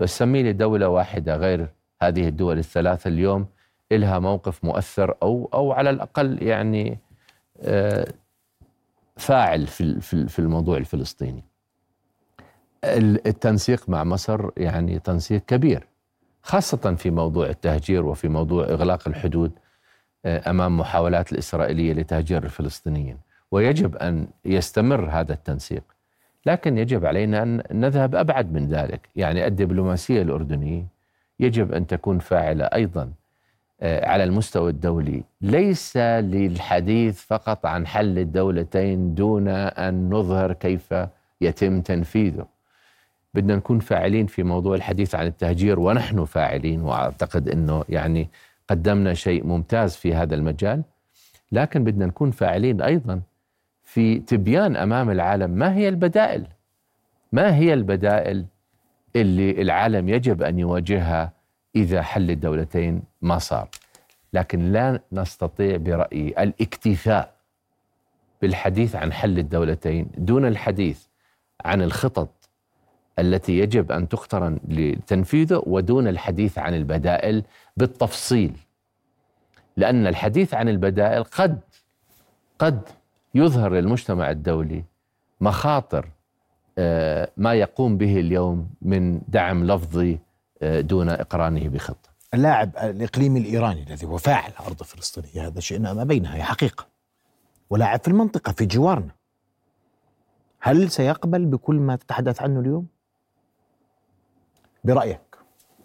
بس 0.00 0.18
سمي 0.18 0.42
لي 0.42 0.52
دولة 0.52 0.88
واحدة 0.88 1.36
غير 1.36 1.68
هذه 2.02 2.28
الدول 2.28 2.58
الثلاثة 2.58 3.08
اليوم 3.08 3.46
لها 3.92 4.18
موقف 4.18 4.64
مؤثر 4.64 5.14
أو 5.22 5.48
أو 5.54 5.72
على 5.72 5.90
الأقل 5.90 6.42
يعني 6.42 6.98
آه، 7.60 8.12
فاعل 9.16 9.66
في 9.66 10.00
في 10.28 10.38
الموضوع 10.38 10.76
الفلسطيني. 10.76 11.44
التنسيق 13.26 13.88
مع 13.88 14.04
مصر 14.04 14.50
يعني 14.56 14.98
تنسيق 14.98 15.40
كبير 15.46 15.86
خاصة 16.42 16.94
في 16.94 17.10
موضوع 17.10 17.46
التهجير 17.46 18.06
وفي 18.06 18.28
موضوع 18.28 18.64
إغلاق 18.64 19.08
الحدود 19.08 19.52
آه، 20.24 20.50
أمام 20.50 20.78
محاولات 20.78 21.32
الإسرائيلية 21.32 21.92
لتهجير 21.92 22.44
الفلسطينيين 22.44 23.18
ويجب 23.52 23.96
أن 23.96 24.26
يستمر 24.44 25.10
هذا 25.10 25.32
التنسيق. 25.32 25.82
لكن 26.46 26.78
يجب 26.78 27.06
علينا 27.06 27.42
أن 27.42 27.62
نذهب 27.72 28.14
أبعد 28.14 28.52
من 28.52 28.68
ذلك. 28.68 29.08
يعني 29.16 29.46
الدبلوماسية 29.46 30.22
الأردنية 30.22 30.84
يجب 31.40 31.72
أن 31.72 31.86
تكون 31.86 32.18
فاعلة 32.18 32.64
أيضا 32.64 33.12
آه، 33.80 34.08
على 34.08 34.24
المستوى 34.24 34.70
الدولي. 34.70 35.22
ليس 35.40 35.96
للحديث 35.96 37.20
فقط 37.20 37.66
عن 37.66 37.86
حل 37.86 38.18
الدولتين 38.18 39.14
دون 39.14 39.48
أن 39.48 40.10
نظهر 40.10 40.52
كيف 40.52 40.94
يتم 41.40 41.80
تنفيذه. 41.80 42.46
بدنا 43.34 43.56
نكون 43.56 43.78
فاعلين 43.78 44.26
في 44.26 44.42
موضوع 44.42 44.74
الحديث 44.74 45.14
عن 45.14 45.26
التهجير 45.26 45.80
ونحن 45.80 46.24
فاعلين 46.24 46.82
وأعتقد 46.82 47.48
إنه 47.48 47.84
يعني 47.88 48.28
قدمنا 48.70 49.14
شيء 49.14 49.46
ممتاز 49.46 49.96
في 49.96 50.14
هذا 50.14 50.34
المجال. 50.34 50.82
لكن 51.52 51.84
بدنا 51.84 52.06
نكون 52.06 52.30
فاعلين 52.30 52.82
أيضا 52.82 53.20
في 53.92 54.18
تبيان 54.18 54.76
أمام 54.76 55.10
العالم. 55.10 55.50
ما 55.50 55.74
هي 55.74 55.88
البدائل؟ 55.88 56.46
ما 57.32 57.56
هي 57.56 57.74
البدائل 57.74 58.46
اللي 59.16 59.62
العالم 59.62 60.08
يجب 60.08 60.42
أن 60.42 60.58
يواجهها 60.58 61.32
إذا 61.76 62.02
حل 62.02 62.30
الدولتين 62.30 63.02
ما 63.22 63.38
صار؟ 63.38 63.68
لكن 64.32 64.72
لا 64.72 65.00
نستطيع 65.12 65.76
برأيي 65.76 66.28
الاكتفاء 66.28 67.34
بالحديث 68.42 68.96
عن 68.96 69.12
حل 69.12 69.38
الدولتين 69.38 70.10
دون 70.16 70.46
الحديث 70.46 71.06
عن 71.64 71.82
الخطط 71.82 72.50
التي 73.18 73.58
يجب 73.58 73.92
أن 73.92 74.08
تقترن 74.08 74.60
لتنفيذه 74.68 75.62
ودون 75.66 76.08
الحديث 76.08 76.58
عن 76.58 76.74
البدائل 76.74 77.42
بالتفصيل. 77.76 78.56
لأن 79.76 80.06
الحديث 80.06 80.54
عن 80.54 80.68
البدائل 80.68 81.24
قد 81.24 81.60
قد 82.58 82.88
يظهر 83.34 83.72
للمجتمع 83.72 84.30
الدولي 84.30 84.84
مخاطر 85.40 86.08
آه، 86.78 87.30
ما 87.36 87.54
يقوم 87.54 87.96
به 87.96 88.20
اليوم 88.20 88.70
من 88.82 89.20
دعم 89.28 89.64
لفظي 89.64 90.18
آه، 90.62 90.80
دون 90.80 91.08
إقرانه 91.08 91.68
بخطه. 91.68 92.10
اللاعب 92.34 92.76
الإقليمي 92.76 93.40
الإيراني 93.40 93.82
الذي 93.82 94.06
هو 94.06 94.18
فاعل 94.18 94.42
على 94.42 94.60
الأرض 94.60 94.80
الفلسطينيه 94.80 95.46
هذا 95.46 95.60
شيء 95.60 95.78
ما 95.78 96.04
بينها 96.04 96.36
هي 96.36 96.42
حقيقة. 96.42 96.86
ولاعب 97.70 98.00
في 98.00 98.08
المنطقة 98.08 98.52
في 98.52 98.66
جوارنا. 98.66 99.10
هل 100.60 100.90
سيقبل 100.90 101.46
بكل 101.46 101.76
ما 101.76 101.96
تتحدث 101.96 102.42
عنه 102.42 102.60
اليوم؟ 102.60 102.86
برأيك؟ 104.84 105.20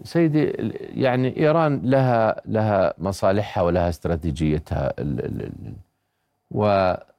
سيدي 0.04 0.43
يعني 0.80 1.38
إيران 1.38 1.82
لها 1.84 2.41
لها 2.45 2.93
مصالحها 2.98 3.64
ولها 3.64 3.89
استراتيجيتها 3.89 4.93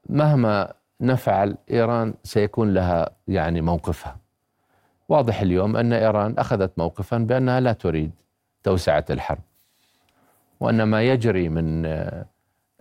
ومهما 0.09 0.73
نفعل 1.01 1.57
إيران 1.71 2.15
سيكون 2.25 2.75
لها 2.75 3.11
يعني 3.29 3.61
موقفها. 3.61 4.17
واضح 5.09 5.41
اليوم 5.41 5.77
أن 5.77 5.93
إيران 5.93 6.35
أخذت 6.39 6.73
موقفا 6.79 7.19
بأنها 7.19 7.61
لا 7.61 7.73
تريد 7.73 8.11
توسعة 8.63 9.05
الحرب. 9.11 9.39
وأن 10.61 10.83
ما 10.83 11.03
يجري 11.03 11.49
من 11.49 11.87
آه، 11.87 12.27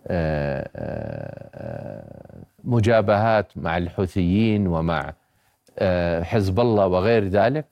آه، 0.08 0.70
آه، 0.76 2.44
مجابهات 2.64 3.52
مع 3.56 3.78
الحوثيين 3.78 4.68
ومع 4.68 5.14
حزب 6.22 6.60
الله 6.60 6.88
وغير 6.88 7.28
ذلك 7.28 7.66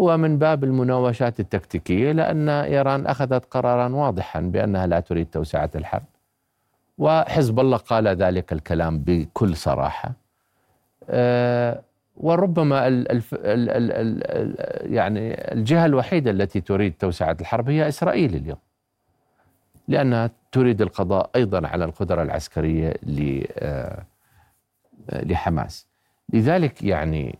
هو 0.00 0.16
من 0.16 0.38
باب 0.38 0.64
المناوشات 0.64 1.40
التكتيكية 1.40 2.12
لأن 2.12 2.48
إيران 2.48 3.06
أخذت 3.06 3.44
قرارا 3.44 3.88
واضحا 3.88 4.40
بأنها 4.40 4.86
لا 4.86 5.00
تريد 5.00 5.26
توسعة 5.26 5.70
الحرب 5.74 6.02
وحزب 6.98 7.60
الله 7.60 7.76
قال 7.76 8.08
ذلك 8.08 8.52
الكلام 8.52 8.98
بكل 8.98 9.56
صراحة. 9.56 10.12
آه، 11.10 11.82
وربما 12.16 12.88
ال 12.88 13.12
ال 13.12 13.22
ال 13.34 13.70
ال 13.70 14.22
ال 14.24 14.94
يعني 14.94 15.52
الجهة 15.52 15.86
الوحيدة 15.86 16.30
التي 16.30 16.60
تريد 16.60 16.94
توسعة 16.98 17.36
الحرب 17.40 17.70
هي 17.70 17.88
إسرائيل 17.88 18.34
اليوم 18.34 18.58
لأنها 19.88 20.30
تريد 20.52 20.82
القضاء 20.82 21.30
أيضا 21.36 21.66
على 21.68 21.84
القدرة 21.84 22.22
العسكرية 22.22 22.94
آه، 23.58 24.04
لحماس. 25.10 25.86
لذلك 26.32 26.82
يعني 26.82 27.38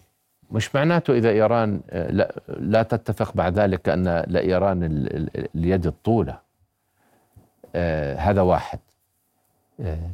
مش 0.50 0.74
معناته 0.74 1.14
إذا 1.14 1.30
إيران 1.30 1.80
آه، 1.90 2.10
لا, 2.48 2.82
تتفق 2.82 3.36
مع 3.36 3.48
ذلك 3.48 3.88
أن 3.88 4.24
لإيران 4.26 4.78
اليد 5.54 5.86
الطولة. 5.86 6.38
آه، 7.74 8.16
هذا 8.16 8.40
واحد. 8.40 8.78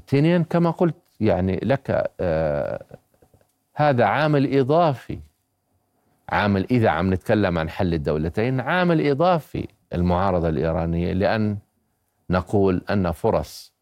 ثانيا 0.09 0.45
كما 0.51 0.71
قلت 0.71 0.97
يعني 1.21 1.61
لك 1.63 2.11
هذا 3.75 4.05
عامل 4.05 4.59
إضافي. 4.59 5.19
عامل 6.29 6.67
إذا 6.71 6.89
عم 6.89 7.15
نتكلم 7.15 7.59
عن 7.59 7.71
حل 7.71 7.95
الدولتين 7.95 8.61
عامل 8.61 9.07
إضافي 9.07 9.69
المعارضة 9.95 10.49
الإيرانية 10.49 11.13
لأن 11.13 11.59
نقول 12.31 12.85
أن 12.91 13.13
فرص 13.13 13.73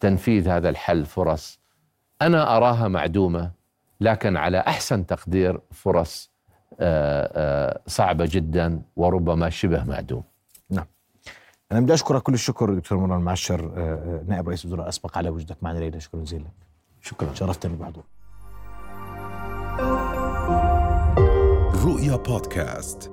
تنفيذ 0.00 0.48
هذا 0.48 0.68
الحل 0.68 1.04
فرص 1.04 1.60
أنا 2.22 2.56
أراها 2.56 2.88
معدومة 2.88 3.50
لكن 4.00 4.36
على 4.36 4.58
أحسن 4.58 5.06
تقدير 5.06 5.60
فرص 5.70 6.32
آه، 6.80 7.30
آه، 7.34 7.80
صعبة 7.86 8.28
جدا 8.30 8.82
وربما 8.96 9.50
شبه 9.50 9.84
معدوم. 9.84 10.22
نعم. 10.70 10.86
أنا 11.72 11.80
بدي 11.80 11.94
أشكرك 11.94 12.22
كل 12.22 12.34
الشكر 12.34 12.74
دكتور 12.74 12.98
مروان 12.98 13.20
معشر 13.20 13.72
آه، 13.76 14.24
نائب 14.28 14.48
رئيس 14.48 14.64
الوزراء 14.64 14.82
الأسبق 14.84 15.18
على 15.18 15.28
وجودك 15.28 15.56
معنا 15.62 15.78
ليلة. 15.78 15.98
شكرا 15.98 16.20
جزيلا. 16.20 16.50
شكرا. 17.00 17.34
شرفتني 17.34 17.76
بحضور 17.76 18.04
رؤيا 21.84 22.16
بودكاست. 22.16 23.10